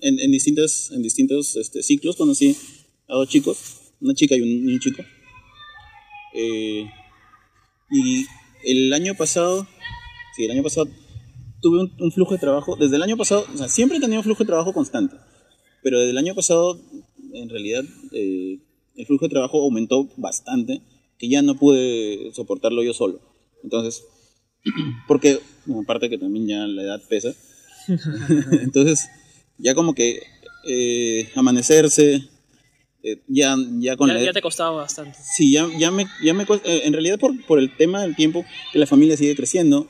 [0.00, 2.56] en, en distintas, en distintos este, ciclos, conocí
[3.06, 5.02] a dos chicos, una chica y un, un chico.
[6.34, 6.86] Eh,
[7.90, 8.24] y
[8.64, 9.68] el año pasado,
[10.34, 10.88] sí, el año pasado
[11.60, 14.24] tuve un, flujo de trabajo, desde el año pasado, o sea, siempre he tenido un
[14.24, 15.14] flujo de trabajo constante,
[15.82, 16.80] pero desde el año pasado,
[17.34, 18.60] en realidad, eh,
[18.96, 20.80] el flujo de trabajo aumentó bastante,
[21.18, 23.20] que ya no pude soportarlo yo solo.
[23.62, 24.06] Entonces,
[25.06, 25.38] porque,
[25.82, 27.34] aparte que también ya la edad pesa,
[28.62, 29.08] entonces,
[29.58, 30.22] ya como que
[30.66, 32.24] eh, amanecerse,
[33.02, 35.18] eh, ya, ya con Ya, la ya te costaba bastante.
[35.36, 38.44] Sí, ya, ya me, ya me eh, en realidad por, por el tema del tiempo
[38.72, 39.88] que la familia sigue creciendo.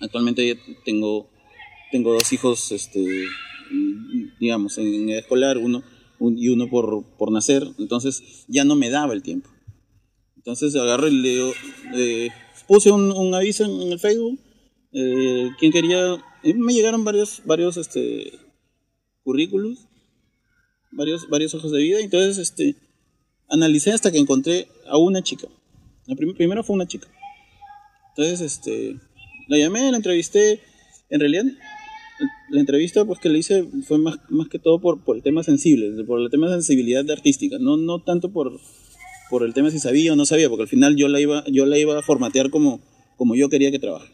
[0.00, 0.54] Actualmente ya
[0.84, 1.28] tengo,
[1.90, 3.24] tengo dos hijos, este,
[4.40, 5.82] digamos, en edad escolar, uno
[6.18, 9.50] un- y uno por, por nacer, entonces ya no me daba el tiempo.
[10.36, 11.50] Entonces agarro y le
[11.94, 12.28] eh,
[12.68, 14.38] puse un, un aviso en, en el Facebook,
[14.92, 18.32] eh, quien quería, eh, me llegaron varios, varios este,
[19.22, 19.86] currículos,
[20.92, 22.76] varios, varios ojos de vida, entonces este,
[23.48, 25.48] analicé hasta que encontré a una chica.
[26.06, 27.08] La prim- primero fue una chica.
[28.10, 28.96] Entonces, este,
[29.48, 30.60] la llamé, la entrevisté.
[31.10, 31.44] En realidad,
[32.50, 35.42] la entrevista pues que le hice fue más, más que todo por, por el tema
[35.42, 38.60] sensible, por el tema de sensibilidad artística, no, no tanto por,
[39.30, 41.66] por el tema si sabía o no sabía, porque al final yo la iba, yo
[41.66, 42.80] la iba a formatear como,
[43.16, 44.12] como yo quería que trabaje.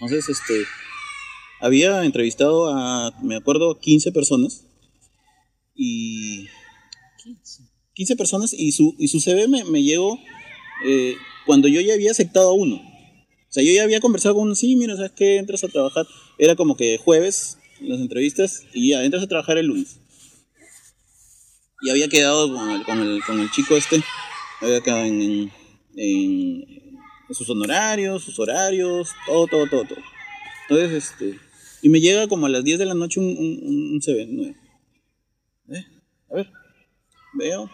[0.00, 0.64] Entonces, este,
[1.60, 4.64] había entrevistado a, me acuerdo, 15 personas
[5.74, 6.46] y
[7.94, 10.18] 15 personas y su, y su CV me, me llegó
[10.86, 12.76] eh, cuando yo ya había aceptado a uno.
[12.76, 15.36] O sea, yo ya había conversado con uno, sí, mira, ¿sabes qué?
[15.36, 16.06] Entras a trabajar.
[16.38, 19.98] Era como que jueves las entrevistas y ya, entras a trabajar el lunes.
[21.82, 24.02] Y había quedado con el, con el, con el chico este,
[24.60, 25.50] había quedado en-
[25.96, 26.64] en
[27.30, 29.98] sus honorarios, sus horarios, todo, todo, todo, todo.
[30.68, 31.38] Entonces, este,
[31.82, 34.54] y me llega como a las 10 de la noche un, un, un- CV.
[35.72, 35.84] ¿Eh?
[36.30, 36.50] A ver,
[37.34, 37.70] veo.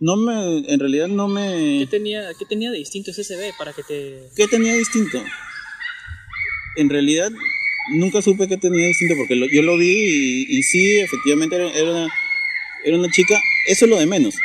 [0.00, 1.78] No me, en realidad no me...
[1.80, 4.28] ¿Qué tenía, ¿Qué tenía de distinto ese CV para que te...
[4.36, 5.20] ¿Qué tenía distinto?
[6.76, 7.32] En realidad
[7.94, 11.70] nunca supe qué tenía distinto porque lo- yo lo vi y, y sí, efectivamente era,
[11.72, 12.08] era una,
[12.84, 14.36] era una chica, eso es lo de menos,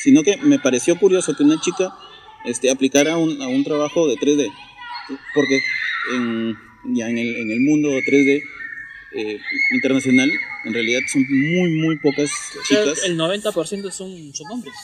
[0.00, 1.92] sino que me pareció curioso que una chica
[2.44, 4.50] este, aplicara un- a un trabajo de 3D,
[5.34, 5.60] porque
[6.14, 8.42] en, ya en el, en el mundo 3D
[9.16, 9.38] eh,
[9.72, 10.30] internacional,
[10.64, 12.30] en realidad son muy, muy pocas
[12.68, 14.74] chicas, el 90% son, son hombres.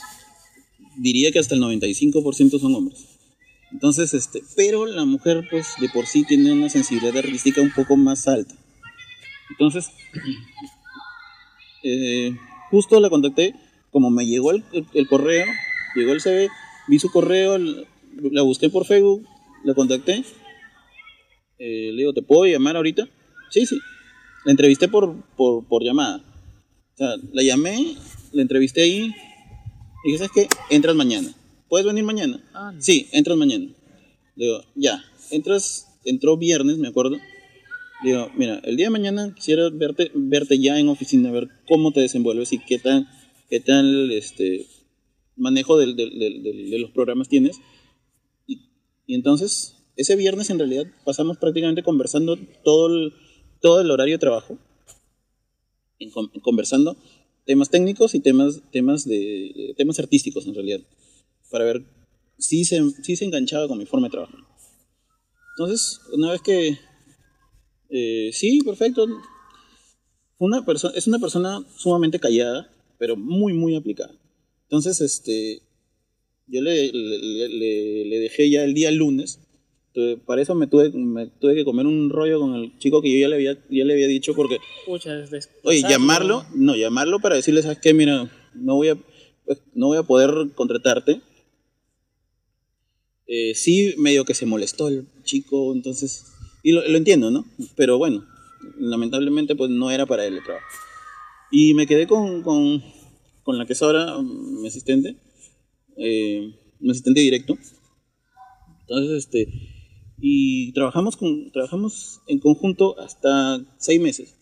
[0.96, 3.06] diría que hasta el 95% son hombres.
[3.72, 7.96] Entonces, este, pero la mujer, pues, de por sí tiene una sensibilidad artística un poco
[7.96, 8.54] más alta.
[9.50, 9.90] Entonces,
[11.82, 12.32] eh,
[12.70, 13.54] justo la contacté,
[13.90, 15.46] como me llegó el, el- el correo,
[15.96, 16.48] llegó el CV,
[16.88, 19.26] vi su correo, la busqué por Facebook,
[19.64, 20.24] la contacté.
[21.61, 23.07] Eh, le digo, ¿te puedo llamar ahorita?
[23.51, 23.79] Sí, sí.
[24.46, 26.25] La entrevisté por, por, por llamada.
[26.94, 27.94] O sea, la llamé,
[28.33, 29.12] la entrevisté ahí,
[30.05, 30.49] y dije, ¿sabes qué?
[30.75, 31.33] Entras mañana.
[31.68, 32.42] ¿Puedes venir mañana?
[32.55, 32.81] Ah, no.
[32.81, 33.66] Sí, entras mañana.
[34.37, 35.05] Le digo, ya.
[35.31, 37.18] Entras, entró viernes, me acuerdo.
[38.03, 41.92] Le digo, mira, el día de mañana quisiera verte, verte ya en oficina, ver cómo
[41.92, 43.07] te desenvuelves y qué tal,
[43.51, 44.66] qué tal este,
[45.37, 47.59] manejo del- del- del- del- de los programas tienes.
[48.46, 48.62] Y,
[49.07, 53.12] y entonces, ese viernes en realidad pasamos prácticamente conversando todo el,
[53.60, 54.58] todo el horario de trabajo
[55.98, 56.96] en, con- conversando
[57.44, 60.80] temas técnicos y temas, temas, de, temas artísticos en realidad,
[61.50, 61.82] para ver
[62.38, 64.40] si se, si se enganchaba con mi forma de trabajar.
[65.56, 66.78] Entonces, una vez que...
[67.90, 69.06] eh, sí, perfecto.
[70.38, 74.14] Una es una persona sumamente callada, pero muy, muy aplicada.
[74.62, 75.60] Entonces, este,
[76.46, 79.40] yo le- le dejé ya el día lunes.
[80.24, 83.18] Para eso me tuve, me tuve que comer un rollo con el chico que yo
[83.18, 85.24] ya le había, ya le había dicho porque Pucha,
[85.64, 87.92] Oye, llamarlo, no, llamarlo para decirle, ¿sabes qué?
[87.92, 88.98] Mira, no voy a,
[89.44, 91.20] pues, no voy a poder contratarte.
[93.26, 96.26] Eh, sí, medio que se molestó el chico, entonces,
[96.62, 97.44] y lo, lo entiendo, ¿no?
[97.76, 98.24] Pero bueno,
[98.79, 100.66] lamentablemente pues no era para él el trabajo.
[101.50, 102.83] Y me quedé con, con,
[103.42, 105.16] con la que es ahora mm, mi asistente,
[105.96, 107.59] eh, mi asistente directo.
[108.83, 109.48] Entonces, este,
[110.20, 114.37] y trabajamos, con, trabajamos en conjunto hasta seis meses.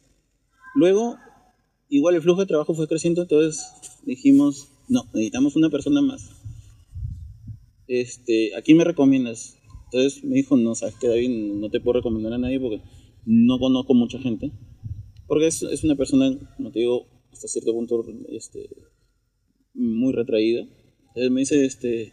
[0.75, 1.17] Luego,
[1.89, 3.65] igual el flujo de trabajo fue creciendo, entonces
[4.05, 6.31] dijimos, no, necesitamos una persona más.
[7.87, 9.57] Este, ¿a quién me recomiendas?
[9.85, 12.83] Entonces me dijo, no, sabes que David, no te puedo recomendar a nadie porque
[13.25, 14.53] no conozco mucha gente.
[15.27, 18.69] Porque es, es una persona, como te digo, hasta cierto punto este,
[19.75, 20.63] muy retraída.
[21.09, 22.13] Entonces me dice, este,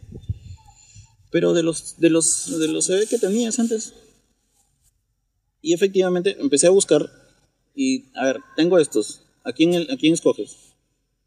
[1.36, 3.92] pero de los, de los, de los CV que tenías antes.
[5.60, 7.10] Y efectivamente empecé a buscar
[7.74, 9.20] y, a ver, tengo estos.
[9.44, 10.56] ¿A quién, el- a quién escoges?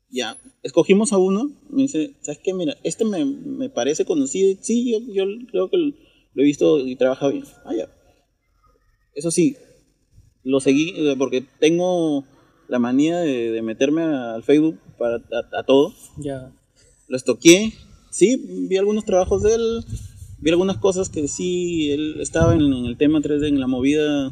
[0.09, 1.51] Ya, escogimos a uno.
[1.69, 2.55] Me dice, ¿sabes qué?
[2.55, 4.57] Mira, este me, me parece conocido.
[4.63, 7.43] Sí, yo, yo creo que lo he visto y trabaja bien.
[7.63, 7.87] Ah, ya.
[9.13, 9.57] Eso sí,
[10.43, 12.25] lo seguí porque tengo
[12.67, 15.93] la manía de, de meterme al Facebook para, a, a todo.
[16.17, 16.51] Ya.
[17.07, 17.73] Lo estoqué.
[18.09, 18.35] Sí,
[18.69, 19.85] vi algunos trabajos de él.
[20.39, 24.31] Vi algunas cosas que sí, él estaba en, en el tema 3D, en la movida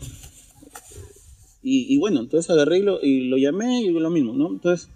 [1.61, 4.47] y, y bueno, entonces agarré y lo, y lo llamé y lo mismo, ¿no?
[4.49, 4.89] Entonces,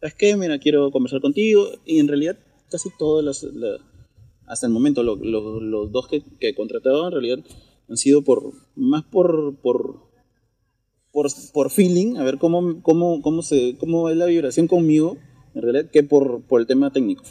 [0.00, 0.36] ¿sabes qué?
[0.36, 1.66] Mira, quiero conversar contigo.
[1.84, 2.38] Y en realidad,
[2.70, 3.42] casi todas las.
[3.54, 3.78] la-
[4.46, 7.38] hasta el momento, lo- lo- los dos que, que he contratado en realidad
[7.88, 8.52] han sido por.
[8.76, 9.56] más por.
[9.56, 10.12] por
[11.12, 15.16] por, por feeling, a ver cómo, cómo, cómo, se, cómo es la vibración conmigo,
[15.54, 17.22] en realidad, que por, por el tema técnico.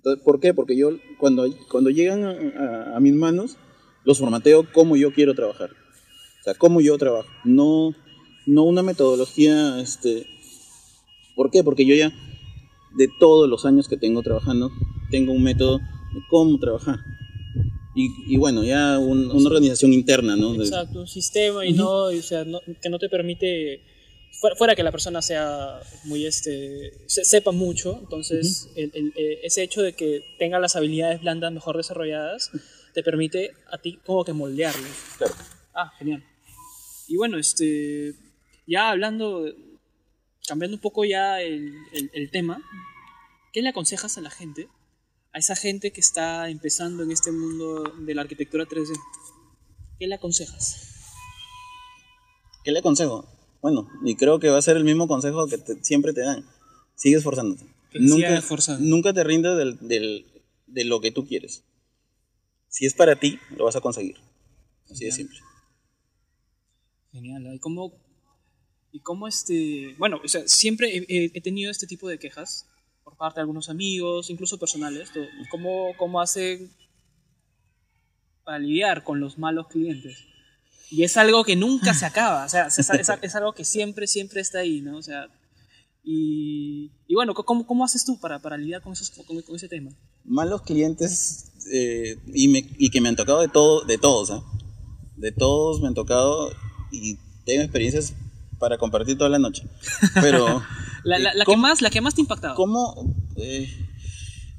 [0.00, 0.54] Entonces, ¿Por qué?
[0.54, 3.58] Porque yo, cuando, cuando llegan a, a- a mis manos,
[4.04, 5.70] los formateo como yo quiero trabajar.
[6.40, 7.28] O sea, cómo yo trabajo.
[7.44, 7.94] No,
[8.46, 10.26] no una metodología, este...
[11.36, 11.62] ¿Por qué?
[11.62, 12.10] Porque yo ya,
[12.96, 14.70] de todos los años que tengo trabajando,
[15.10, 17.00] tengo un método de cómo trabajar.
[17.94, 20.54] Y, y bueno, ya un- una organización interna, ¿no?
[20.54, 23.82] Exacto, un sistema y no, o sea, no- que no te permite,
[24.38, 29.40] fuera, fuera que la persona sea muy, este, se- sepa mucho, entonces el- el- eh,
[29.42, 32.50] ese hecho de que tenga las habilidades blandas mejor desarrolladas,
[32.94, 34.86] te permite a ti como que moldearlo.
[35.18, 35.34] Claro.
[35.74, 36.24] Ah, genial.
[37.08, 38.14] Y bueno, este,
[38.66, 39.44] ya hablando,
[40.46, 42.60] cambiando un poco ya el, el- el tema,
[43.52, 44.68] ¿qué le aconsejas a la gente?
[45.32, 48.92] A esa gente que está empezando en este mundo de la arquitectura 3D.
[49.98, 50.88] ¿Qué le aconsejas?
[52.64, 53.28] ¿Qué le aconsejo?
[53.62, 56.44] Bueno, y creo que va a ser el mismo consejo que te- siempre te dan.
[56.94, 57.64] Sigue esforzándote.
[58.78, 60.26] Nunca, te rindas del, del-
[60.66, 61.64] de lo que tú quieres.
[62.68, 64.16] Si es para ti, lo vas a conseguir.
[64.90, 65.38] Así de simple.
[67.12, 67.52] Genial.
[67.54, 67.92] ¿Y cómo,
[68.92, 69.94] y cómo este...
[69.98, 72.66] Bueno, o sea, siempre he, tenido este tipo de quejas
[73.02, 75.10] por parte de algunos amigos, incluso personales.
[75.50, 76.70] ¿Cómo, cómo hacen
[78.44, 80.24] para lidiar con los malos clientes?
[80.90, 82.44] Y es algo que nunca se acaba.
[82.44, 82.90] O sea, es, es-
[83.22, 84.96] es algo que siempre, siempre está ahí, ¿no?
[84.98, 85.28] O sea...
[86.02, 89.68] Y, y bueno, ¿cómo, ¿cómo haces tú para, para lidiar con, esos, con, con ese
[89.68, 89.90] tema?
[90.24, 94.30] Malos clientes eh, y, me- y que me han tocado de, todo, de todos.
[94.30, 94.42] ¿ah?
[95.16, 96.50] De todos me han tocado
[96.90, 98.14] y tengo experiencias
[98.58, 99.64] para compartir toda la noche.
[100.20, 100.62] Pero...
[101.04, 102.54] La, la, eh, la que, ¿cómo- más, la que más te ha impactado.
[102.56, 103.14] ¿Cómo?
[103.36, 103.68] eh,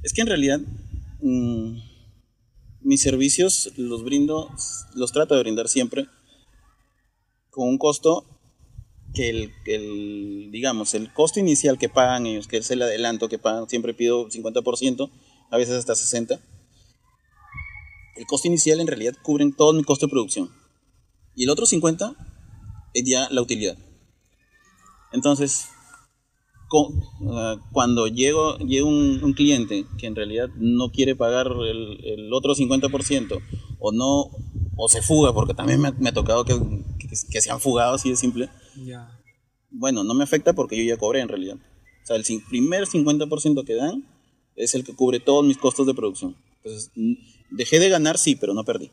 [0.01, 0.59] es que en realidad
[1.21, 1.77] mm,
[2.81, 4.49] mis servicios los brindo,
[4.95, 6.07] los trato de brindar siempre
[7.51, 8.25] con un costo
[9.13, 13.37] que el, el, digamos, el costo inicial que pagan ellos, que es el adelanto que
[13.37, 15.09] pagan, siempre pido 50%,
[15.49, 16.39] a veces hasta 60%.
[18.15, 20.49] El costo inicial en realidad cubren todo mi costo de producción.
[21.35, 22.15] Y el otro 50%
[22.93, 23.77] es ya la utilidad.
[25.11, 25.67] Entonces,
[27.31, 32.53] ah, cuando llego, llega un, cliente que en realidad no quiere pagar el, el otro
[32.53, 33.41] 50%
[33.79, 34.29] o no
[34.77, 36.53] o se fuga, porque también me, me ha tocado que,
[37.11, 38.49] que- que se han fugado así de simple,
[38.83, 39.07] Ya.
[39.69, 41.57] bueno, no me afecta porque yo ya cobré en realidad.
[42.03, 44.03] O sea, el primer 50% que dan
[44.55, 46.35] es el que cubre todos mis costos de producción.
[46.63, 46.89] Entonces,
[47.51, 48.91] dejé de ganar, sí, pero no perdí.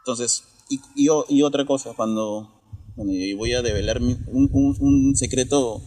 [0.00, 2.54] Entonces, y, y, o- y otra cosa, cuando
[2.96, 5.80] bueno, y voy a develar mi- un, un- un secreto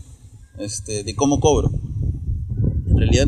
[0.60, 1.70] este, de cómo cobro.
[2.88, 3.28] En realidad,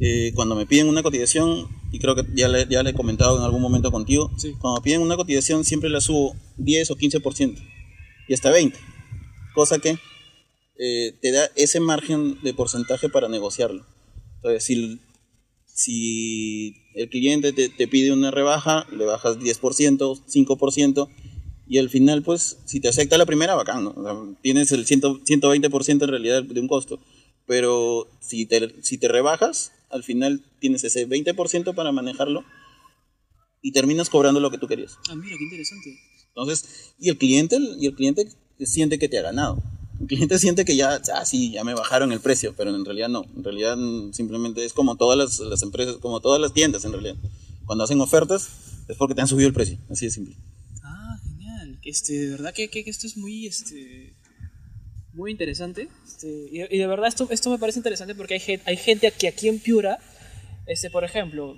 [0.00, 3.36] eh, cuando me piden una cotización, y creo que ya le, ya le he comentado
[3.38, 4.52] en algún momento contigo, Sí.
[4.58, 7.56] cuando piden una cotización siempre la subo 10 o 15%
[8.28, 8.74] y hasta 20%,
[9.54, 9.98] cosa que
[10.78, 13.86] eh, te da ese margen de porcentaje para negociarlo.
[14.36, 14.98] Entonces, si,
[15.66, 21.08] si el cliente te, te pide una rebaja, le bajas 10%, 5%,
[21.68, 23.90] y al final, pues, si te acepta la primera, bacán, ¿no?
[23.96, 26.98] O sea, tienes el 100 120% en realidad de un costo.
[27.46, 32.44] Pero si te, si te rebajas, al final tienes ese 20% para manejarlo
[33.60, 34.96] y terminas cobrando lo que tú querías.
[35.08, 35.96] Ah, mira, qué interesante.
[36.28, 38.26] Entonces, y el cliente, y el cliente
[38.60, 39.62] siente que te ha ganado.
[40.00, 43.08] El cliente siente que ya, ah, sí, ya me bajaron el precio, pero en realidad
[43.08, 43.24] no.
[43.36, 46.92] En realidad mm, simplemente es como todas las, las empresas, como todas las tiendas en
[46.92, 47.16] realidad.
[47.66, 48.48] Cuando hacen ofertas
[48.88, 50.36] es porque te han subido el precio, así de simple.
[50.82, 51.78] Ah, genial.
[51.84, 54.14] Este, de verdad que, que- que esto es muy, este,
[55.14, 55.88] muy interesante.
[56.04, 59.28] Este, y, y de verdad esto, esto me parece interesante porque hay, hay gente que
[59.28, 59.98] aquí en Piura,
[60.66, 61.56] este, por ejemplo,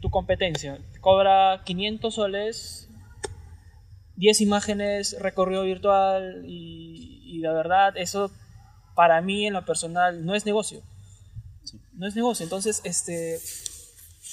[0.00, 2.88] tu competencia cobra 500 soles,
[4.16, 8.30] 10 imágenes, recorrido virtual y, y la verdad eso
[8.94, 10.82] para mí en lo personal no es negocio.
[11.94, 12.44] No es negocio.
[12.44, 13.40] Entonces, este,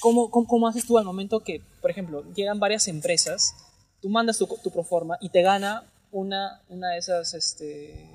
[0.00, 3.54] ¿cómo, cómo, cómo haces tú al momento que, por ejemplo, llegan varias empresas,
[4.02, 8.08] tú mandas tu, tu proforma y te gana una, una de esas, este,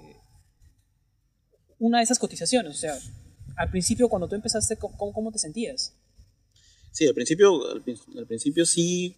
[1.83, 2.73] una de esas cotizaciones?
[2.73, 2.97] O sea,
[3.57, 5.93] al principio cuando tú empezaste, ¿cómo, te sentías?
[6.91, 9.17] Sí, al principio, al, prin- al principio sí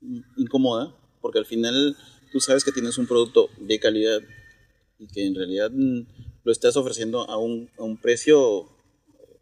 [0.00, 1.96] mm, incomoda, porque al final
[2.32, 4.20] tú sabes que tienes un producto de calidad
[4.98, 6.00] y que en realidad mm,
[6.42, 8.66] lo estás ofreciendo a un, a un precio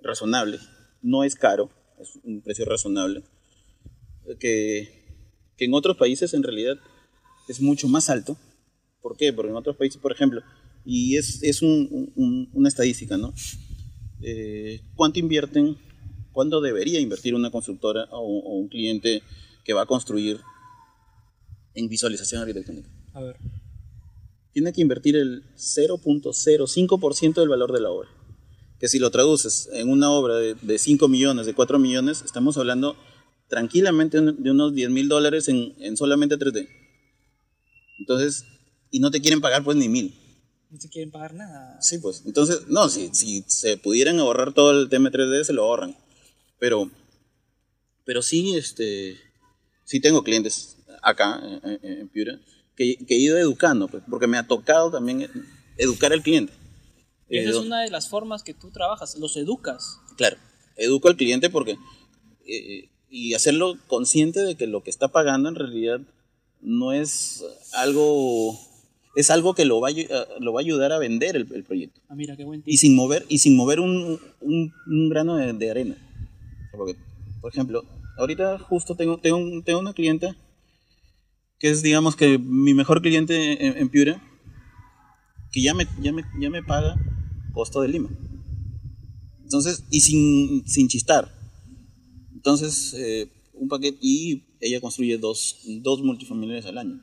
[0.02, 0.58] razonable.
[1.00, 3.22] No es caro, es un precio razonable.
[4.40, 5.04] Que,
[5.56, 6.76] que en otros países en realidad
[7.46, 8.36] es mucho más alto.
[9.00, 9.32] ¿Por qué?
[9.32, 10.42] Porque en otros países, por ejemplo,
[10.84, 13.32] y es, es un- un- una estadística, ¿no?
[14.22, 15.76] Eh, ¿Cuánto invierten
[16.32, 19.22] ¿Cuándo debería invertir una constructora o, o un cliente
[19.64, 20.38] que va a construir
[21.74, 22.88] en visualización arquitectónica?
[23.12, 23.36] A ver.
[24.52, 28.08] Tiene que invertir el 0.05% del valor de la obra.
[28.78, 32.56] Que si lo traduces en una obra de, de 5 millones, de 4 millones, estamos
[32.56, 32.96] hablando
[33.48, 36.68] tranquilamente de unos 10 mil dólares en, en solamente 3D.
[37.98, 38.44] Entonces,
[38.92, 40.14] y no te quieren pagar pues ni mil.
[40.70, 41.80] No te quieren pagar nada.
[41.80, 42.22] Sí, pues.
[42.26, 45.96] Entonces, no, si, si se pudieran ahorrar todo el tema 3D, se lo ahorran.
[46.58, 46.90] Pero,
[48.04, 49.16] pero sí, este,
[49.84, 51.40] sí tengo clientes acá
[51.82, 52.38] en, Piura
[52.76, 55.28] que, que he ido educando, pues, porque me ha tocado también
[55.76, 56.52] educar al cliente.
[57.28, 59.98] Esa Eh, es una de las formas que tú trabajas, los educas.
[60.16, 60.36] Claro,
[60.76, 61.76] educo al cliente porque
[62.46, 66.00] eh, y hacerlo consciente de que lo que está pagando en realidad
[66.60, 68.58] no es algo
[69.20, 71.64] es algo que lo va a, a- lo va a ayudar a vender el, el
[71.64, 72.72] proyecto Ah, mira, qué buen tip.
[72.72, 75.96] y sin mover y sin mover un, un- un grano de, de arena
[76.72, 76.96] porque
[77.40, 77.84] por ejemplo
[78.18, 80.36] ahorita justo tengo tengo, tengo una clienta
[81.58, 83.34] que es digamos que mi mejor cliente
[83.66, 84.22] en, en Piura
[85.52, 86.96] que ya me, ya me ya me paga
[87.52, 88.10] costo de Lima
[89.48, 91.32] entonces, y sin, sin chistar.
[92.34, 97.00] Entonces, eh, un paquete, y ella construye dos, dos multifamiliares al año.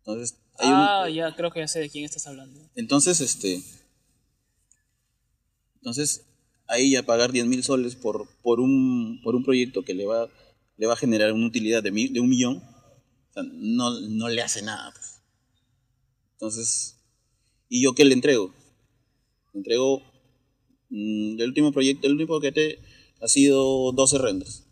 [0.00, 2.60] Entonces, hay un- Ah, ya creo que ya sé de quién estás hablando.
[2.74, 3.62] entonces, este,
[5.76, 6.24] entonces,
[6.66, 10.28] ahí ya pagar 10 mil soles por, por, un, por un proyecto que le va,
[10.76, 14.28] le va a generar una utilidad de, mi- de un millón, o sea, no, no
[14.28, 14.90] le hace nada.
[14.92, 15.20] pues.
[16.32, 16.96] Entonces,
[17.68, 18.52] ¿y yo qué le entrego?
[19.52, 20.00] Le entrego
[20.90, 22.78] mm, el último proyecto, el último paquete
[23.20, 24.64] ha sido 12 renders.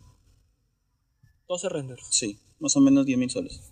[1.47, 3.68] 12 renders, Sí, más o menos 10 mil soles.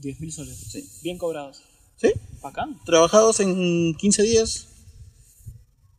[0.00, 0.56] 10 mil soles.
[0.70, 0.88] Sí.
[1.02, 1.62] Bien cobrados.
[1.96, 2.08] ¿Sí?
[2.42, 2.78] Bacán.
[2.86, 4.66] trabajados en 15 días.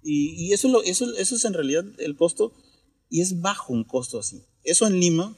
[0.03, 2.53] Y, y eso, lo, eso, eso es en realidad el costo,
[3.09, 4.41] y es bajo un costo así.
[4.63, 5.37] Eso en Lima,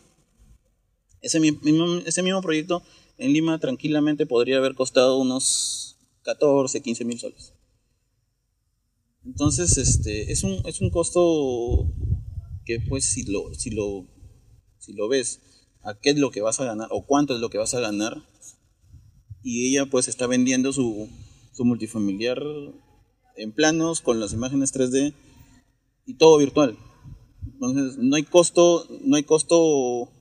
[1.22, 2.82] ese mi- mismo, ese mismo proyecto
[3.18, 7.54] en Lima tranquilamente podría haber costado unos 14, 15 mil soles.
[9.26, 11.92] Entonces, este, es un, es un costo
[12.66, 14.06] que pues si lo, si lo,
[14.80, 15.42] si lo ves,
[15.82, 17.80] a qué es lo que vas a ganar, o cuánto es lo que vas a
[17.82, 18.24] ganar,
[19.44, 21.10] y ella pues está vendiendo su,
[21.54, 22.42] su multifamiliar
[23.36, 25.14] en planos con las imágenes 3D
[26.06, 26.78] y todo virtual.
[27.46, 30.12] Entonces no hay costo, no hay costo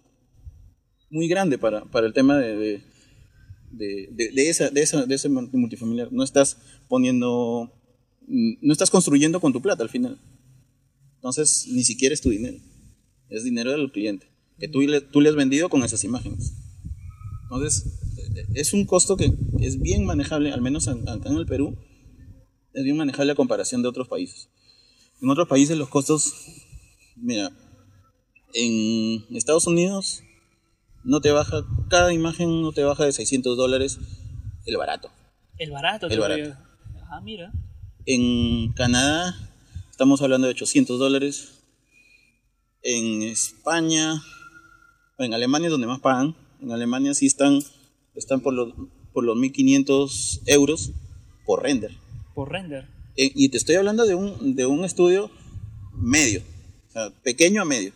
[1.11, 2.83] muy grande para, para el tema de,
[3.71, 6.13] de, de- esa, de, esa, de ese multifamiliar.
[6.13, 6.59] No estás
[6.89, 7.71] poniendo,
[8.27, 10.21] no estás construyendo con tu plata al final.
[11.17, 12.59] Entonces ni siquiera es tu dinero,
[13.29, 14.27] es dinero del cliente,
[14.59, 16.55] que tú le, tú le has vendido con esas imágenes.
[17.45, 18.01] Entonces,
[18.55, 21.77] es un costo que es bien manejable, al menos en- acá en el Perú,
[22.75, 24.49] es bien manejable a comparación de otros países.
[25.21, 26.33] En otros países los costos,
[27.17, 27.51] mira,
[28.55, 30.23] en Estados Unidos
[31.05, 33.99] no te baja, cada imagen no te baja de 600 dólares
[34.67, 35.11] el barato.
[35.59, 36.07] El barato.
[36.09, 36.43] El barato.
[36.43, 36.55] digo.
[37.11, 37.53] Ah, mira.
[38.07, 39.35] En Canadá
[39.91, 41.59] estamos hablando de 800 dólares.
[42.83, 44.23] En España,
[45.19, 46.35] en Alemania es donde más pagan.
[46.61, 47.61] En Alemania sí están,
[48.15, 48.73] están por, los,
[49.13, 50.93] por los 1500 euros
[51.47, 51.93] por render.
[52.35, 52.87] Por render.
[53.17, 55.31] Eh, y te estoy hablando de un, de un estudio
[55.95, 56.43] medio,
[56.89, 57.93] o sea, pequeño a medio.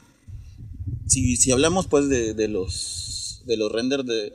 [1.07, 4.33] Si, si hablamos pues de, de los, de los renders de,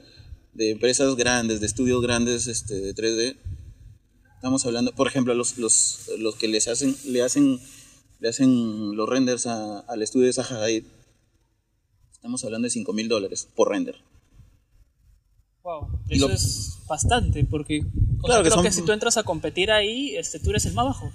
[0.53, 3.37] de empresas grandes, de estudios grandes este, de 3D,
[4.35, 7.59] estamos hablando, por ejemplo, los, los, los que les hacen, le hacen,
[8.19, 10.83] le hacen los renders a- al estudio de Hadid,
[12.11, 13.95] estamos hablando de 5 mil dólares por render.
[15.63, 15.87] Wow.
[16.09, 17.81] Eso lo- es bastante, porque
[18.23, 20.73] Claro que creo son- que si tú entras a competir ahí, este, tú eres el
[20.73, 21.11] más bajo.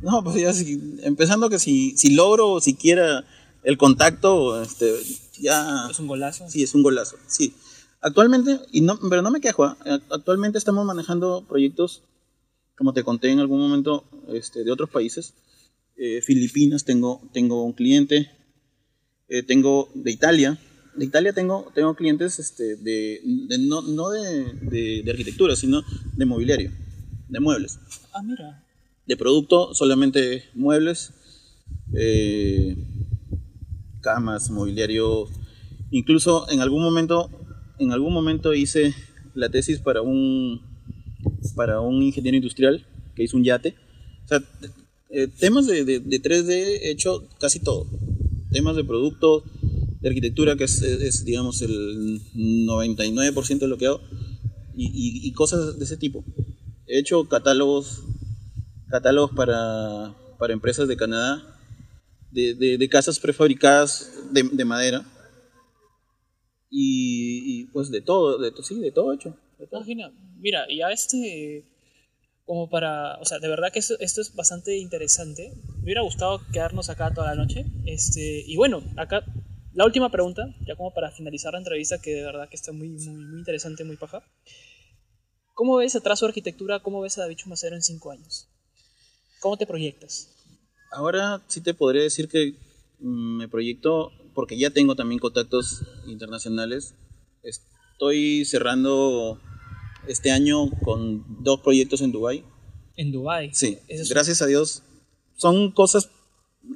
[0.00, 3.24] No, pues ya si, empezando que si, si logro siquiera
[3.62, 4.90] el contacto, este,
[5.38, 5.88] ya...
[5.90, 6.48] Es un golazo.
[6.48, 7.52] Sí, es un golazo, sí.
[8.00, 9.76] Actualmente, y no, pero no me quejo, ¿ah?
[10.10, 12.02] actualmente estamos manejando proyectos,
[12.78, 15.34] como te conté en algún momento, este, de otros países.
[15.96, 18.30] Eh, Filipinas tengo, tengo un cliente,
[19.28, 20.58] eh, tengo de Italia.
[20.96, 25.82] De Italia tengo, tengo clientes este, de, de- no, no de, de- de arquitectura, sino
[26.16, 26.70] de mobiliario,
[27.28, 27.78] de muebles
[28.12, 28.64] Ah, mira.
[29.06, 31.12] de producto, solamente muebles,
[31.94, 32.76] eh,
[34.00, 35.26] camas, mobiliario.
[35.90, 37.30] Incluso en algún momento,
[37.78, 38.94] en algún momento hice
[39.34, 40.60] la tesis para un
[41.54, 43.74] para un ingeniero industrial que hizo un yate.
[44.24, 44.42] O sea,
[45.10, 46.50] eh, temas de, de- de 3D
[46.82, 47.86] he hecho casi todo.
[48.52, 49.44] Temas de producto,
[50.00, 53.68] de arquitectura, que es, es, digamos el 99% de
[54.74, 54.86] y,
[55.26, 56.24] y- cosas de ese tipo.
[56.86, 58.02] He hecho catálogos
[58.88, 61.42] catálogos para, para empresas de Canadá,
[62.32, 65.04] de, de- casas prefabricadas de, de madera.
[66.72, 69.36] Y, pues de todo, de, sí, de todo hecho.
[69.66, 69.80] todo.
[69.80, 71.64] Imagina, mira, y a este,
[72.44, 75.52] como para, o sea, de verdad que esto, esto es bastante interesante.
[75.78, 77.64] Me hubiera gustado quedarnos acá toda la noche.
[77.86, 79.24] Este, y bueno, acá
[79.74, 82.88] la última pregunta, ya como para finalizar la entrevista, que de verdad que está muy,
[82.88, 84.22] muy, muy interesante, muy paja.
[85.54, 86.80] ¿Cómo ves atrás su arquitectura?
[86.80, 88.48] ¿Cómo ves a David Chumacero en cinco años?
[89.40, 90.28] ¿Cómo te proyectas?
[90.92, 92.54] Ahora sí te podría decir que
[92.98, 96.94] mm, me proyecto, porque ya tengo también contactos internacionales.
[97.42, 99.40] Estoy cerrando
[100.08, 102.44] este año con dos proyectos en Dubái.
[102.96, 103.50] En Dubai.
[103.52, 104.82] Sí, es- gracias a Dios.
[105.36, 106.10] Son cosas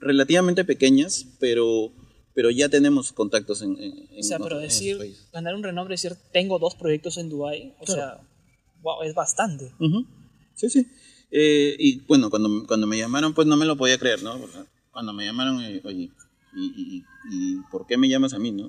[0.01, 1.90] relativamente pequeñas, pero,
[2.35, 4.99] pero ya tenemos contactos en, en, O sea, pero decir,
[5.32, 8.01] ganar un renombre, decir, tengo dos proyectos en Dubai, o Claro.
[8.18, 8.28] sea,
[8.82, 9.72] wow, es bastante.
[9.78, 10.05] Ujú.
[10.55, 10.87] Sí, sí.
[11.30, 14.39] Eh, y bueno, cuando, cuando me llamaron, pues no me lo podía creer, ¿no?
[14.91, 16.11] Cuando me llamaron, eh, oye,
[16.57, 18.66] ¿y, y, y por qué me llamas a mí, no?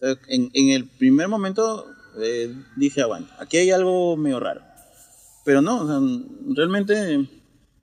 [0.00, 1.86] Entonces, en, en el primer momento
[2.22, 4.62] eh, dije, aguanta, aquí hay algo medio raro.
[5.44, 6.00] Pero no, o sea,
[6.54, 7.28] realmente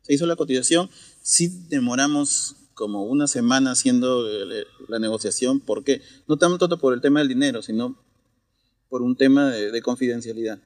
[0.03, 0.89] se hizo la cotización.
[1.22, 5.59] Sí demoramos como una semana haciendo el- la negociación.
[5.59, 6.01] ¿Por qué?
[6.28, 7.97] No tanto por el tema del dinero, sino
[8.88, 10.59] por un tema de, de confidencialidad.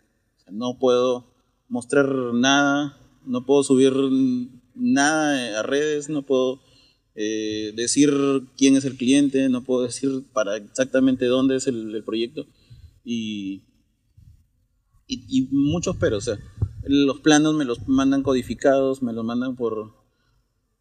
[0.51, 1.34] No puedo
[1.70, 3.93] mostrar nada, no puedo subir
[4.76, 6.59] nada a redes, no puedo
[7.16, 8.12] eh, decir
[8.57, 12.45] quién es el cliente, no puedo decir para exactamente dónde es el, proyecto.
[13.05, 13.64] Y,
[15.07, 16.38] y muchos pero, o sea,
[16.84, 20.01] los planos me los mandan codificados, me los mandan por,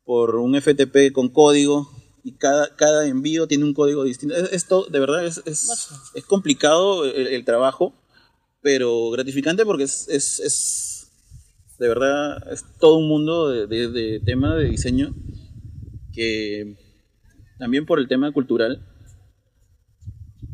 [0.04, 1.90] por un FTP con código
[2.24, 4.34] y cada, cada envío tiene un código distinto.
[4.36, 7.94] Es- Esto de verdad es, es, es complicado el, el trabajo,
[8.62, 11.10] pero gratificante porque es, es, es-
[11.78, 15.14] de verdad es todo un mundo de, de- de tema de diseño
[16.12, 16.76] que
[17.58, 18.86] también por el tema cultural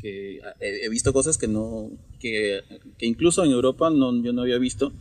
[0.00, 1.90] que he visto cosas que no
[2.20, 2.62] que,
[2.98, 4.92] que incluso en Europa no, yo no había visto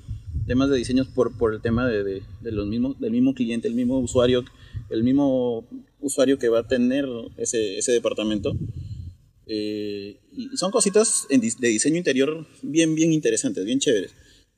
[0.48, 3.68] temas de diseños por, por el tema de, de- de los mismos del mismo cliente
[3.68, 4.44] el mismo usuario
[4.90, 5.68] el mismo
[6.00, 7.06] usuario que va a tener
[7.38, 8.56] ese, ese departamento.
[9.48, 14.14] Eh, y son cositas en de diseño interior bien bien interesantes bien chéveres.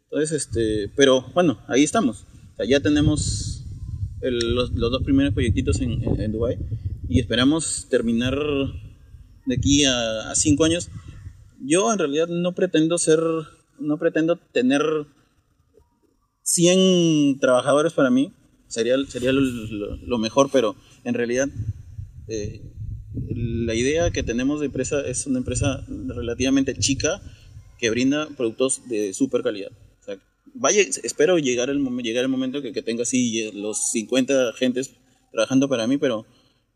[0.05, 2.25] Entonces este pero bueno ahí estamos.
[2.53, 3.63] O sea, ya tenemos
[4.21, 6.57] el- los, los dos primeros proyectitos en, en, en Dubai
[7.09, 8.35] y esperamos terminar
[9.45, 10.89] de aquí a, a cinco años.
[11.59, 13.19] Yo en realidad no pretendo ser,
[13.79, 14.81] no pretendo tener
[16.47, 18.31] 100 trabajadores para mí,
[18.67, 21.49] sería, sería lo, lo- lo mejor, pero en realidad
[22.29, 22.61] eh,
[23.35, 27.21] la idea que tenemos de empresa es una empresa relativamente chica
[27.79, 29.71] que brinda productos de super calidad.
[30.01, 30.17] O sea,
[30.53, 34.91] vaya, espero llegar el, llegar el momento que, que tenga así los 50 agentes
[35.33, 36.25] trabajando para mí, pero,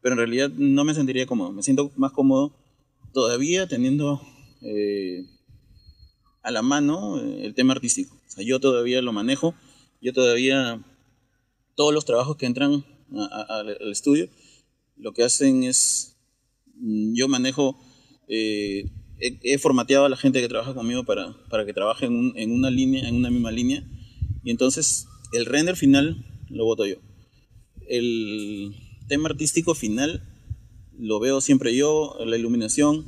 [0.01, 1.51] pero en realidad no me sentiría cómodo.
[1.53, 2.53] Me siento más cómodo
[3.13, 4.21] todavía teniendo
[4.61, 5.25] eh,
[6.43, 8.15] a la mano eh, el tema artístico.
[8.37, 9.53] Yo todavía lo manejo,
[10.01, 10.83] yo todavía
[11.75, 14.29] todos los trabajos que entran al estudio,
[14.95, 16.17] lo que hacen es,
[16.75, 17.77] mm, yo manejo,
[18.27, 18.85] eh,
[19.19, 22.69] he, formateado a la gente que trabaja conmigo para, para que trabaje en, en una
[22.69, 23.83] línea, en una misma línea,
[24.43, 26.95] y entonces el render final lo voto yo.
[27.87, 28.75] El
[29.07, 30.23] tema artístico final
[30.97, 33.05] lo veo siempre yo, la iluminación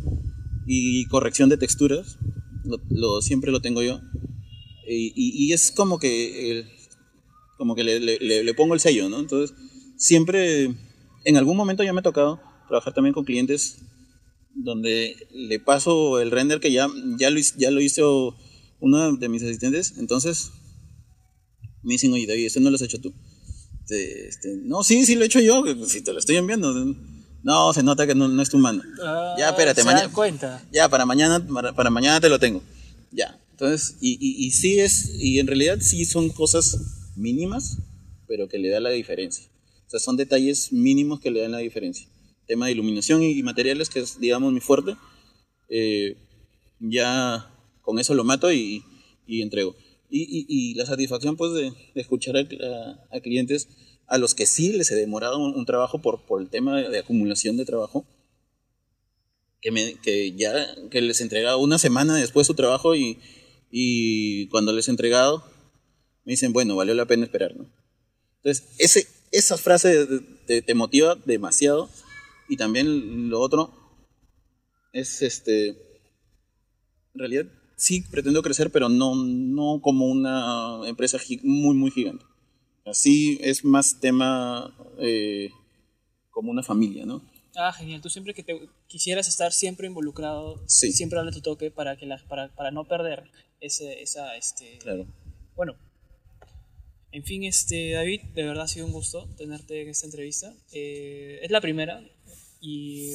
[0.68, 2.18] y corrección de texturas,
[2.64, 4.00] lo, lo- siempre lo tengo yo.
[4.88, 6.66] Y, y- y es como que,
[7.58, 9.20] como que le, le- le- pongo el sello, ¿no?
[9.20, 9.56] Entonces,
[9.98, 10.74] siempre,
[11.26, 13.78] en algún momento ya me ha tocado trabajar también con clientes
[14.56, 16.88] donde le paso el render que ya,
[17.18, 18.36] ya, lo, ya lo hizo
[18.80, 20.52] uno de mis asistentes, entonces
[21.82, 23.14] me dicen, oye David, eso no lo has hecho tú.
[23.82, 26.74] Este, este, no, sí, sí lo he hecho yo, si te lo estoy enviando.
[27.44, 28.82] No, se nota que no, no es tu mano.
[29.04, 30.64] Ah, Ya, espérate, mañana- cuenta.
[30.72, 32.62] Ya, para mañana, para, para mañana te lo tengo.
[33.12, 33.38] Ya.
[33.52, 37.78] Entonces, y, y, y sí es, y en realidad sí son cosas mínimas,
[38.28, 39.46] pero que le da la diferencia.
[39.86, 42.08] O sea, son detalles mínimos que le dan la diferencia.
[42.48, 44.96] Tema de iluminación y, y materiales, que es, digamos, mi fuerte.
[45.70, 46.18] eh,
[46.80, 47.50] ya
[47.82, 48.84] con eso lo mato y,
[49.28, 49.76] entrego.
[50.10, 53.68] Y la satisfacción, pues, de, de escuchar a, a- a clientes
[54.08, 57.58] a los que sí les he demorado un, trabajo por, por el tema de, acumulación
[57.58, 58.06] de trabajo,
[59.62, 60.54] que, me, que ya
[60.92, 63.20] que les he entregado una semana después su trabajo y,
[63.72, 65.44] y cuando les he entregado
[66.26, 67.70] me dicen, bueno, valió la pena esperar, ¿no?
[68.38, 70.06] Entonces, ese, esa frase
[70.46, 71.90] te, te motiva demasiado
[72.50, 73.74] y también lo otro
[74.94, 77.46] es, este, en realidad
[77.76, 82.26] sí pretendo crecer, pero no, no como una empresa muy, muy gigante.
[82.86, 85.50] Así es más tema eh,
[86.32, 87.22] como una familia, ¿no?
[87.56, 88.02] Ah, genial.
[88.02, 90.92] Tú siempre que te quisieras estar siempre involucrado, Sí.
[90.92, 93.24] siempre darle tu toque para que la, para, para no perder
[93.62, 95.06] ese, esa, este, Claro.
[95.56, 95.76] Bueno,
[97.12, 100.54] en fin, este David, de verdad ha sido un gusto tenerte en esta entrevista.
[100.72, 102.04] Eh, es la primera
[102.60, 103.14] y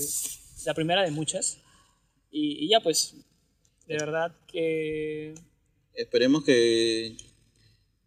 [0.65, 1.59] la primera de muchas.
[2.31, 3.17] Y, y ya pues,
[3.87, 5.35] de verdad que
[5.95, 7.17] Esperemos que,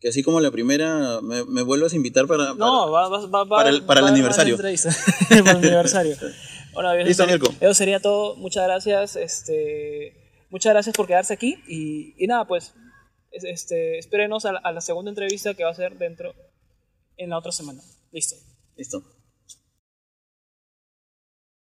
[0.01, 2.53] que así como la primera, me, me vuelvas a invitar para...
[2.55, 4.55] no va, va, para el- para el aniversario.
[5.29, 6.17] para el aniversario.
[6.73, 7.53] Bueno, bien, Listo, Mirko.
[7.61, 8.35] Eso sería todo.
[8.37, 9.15] Muchas gracias.
[9.15, 12.73] Este, muchas gracias por quedarse aquí y, y nada pues,
[13.31, 16.33] es- este, espérenos a la, a la segunda entrevista que va a ser dentro
[17.17, 17.81] en la otra semana.
[18.11, 18.35] Listo.
[18.75, 19.03] Listo.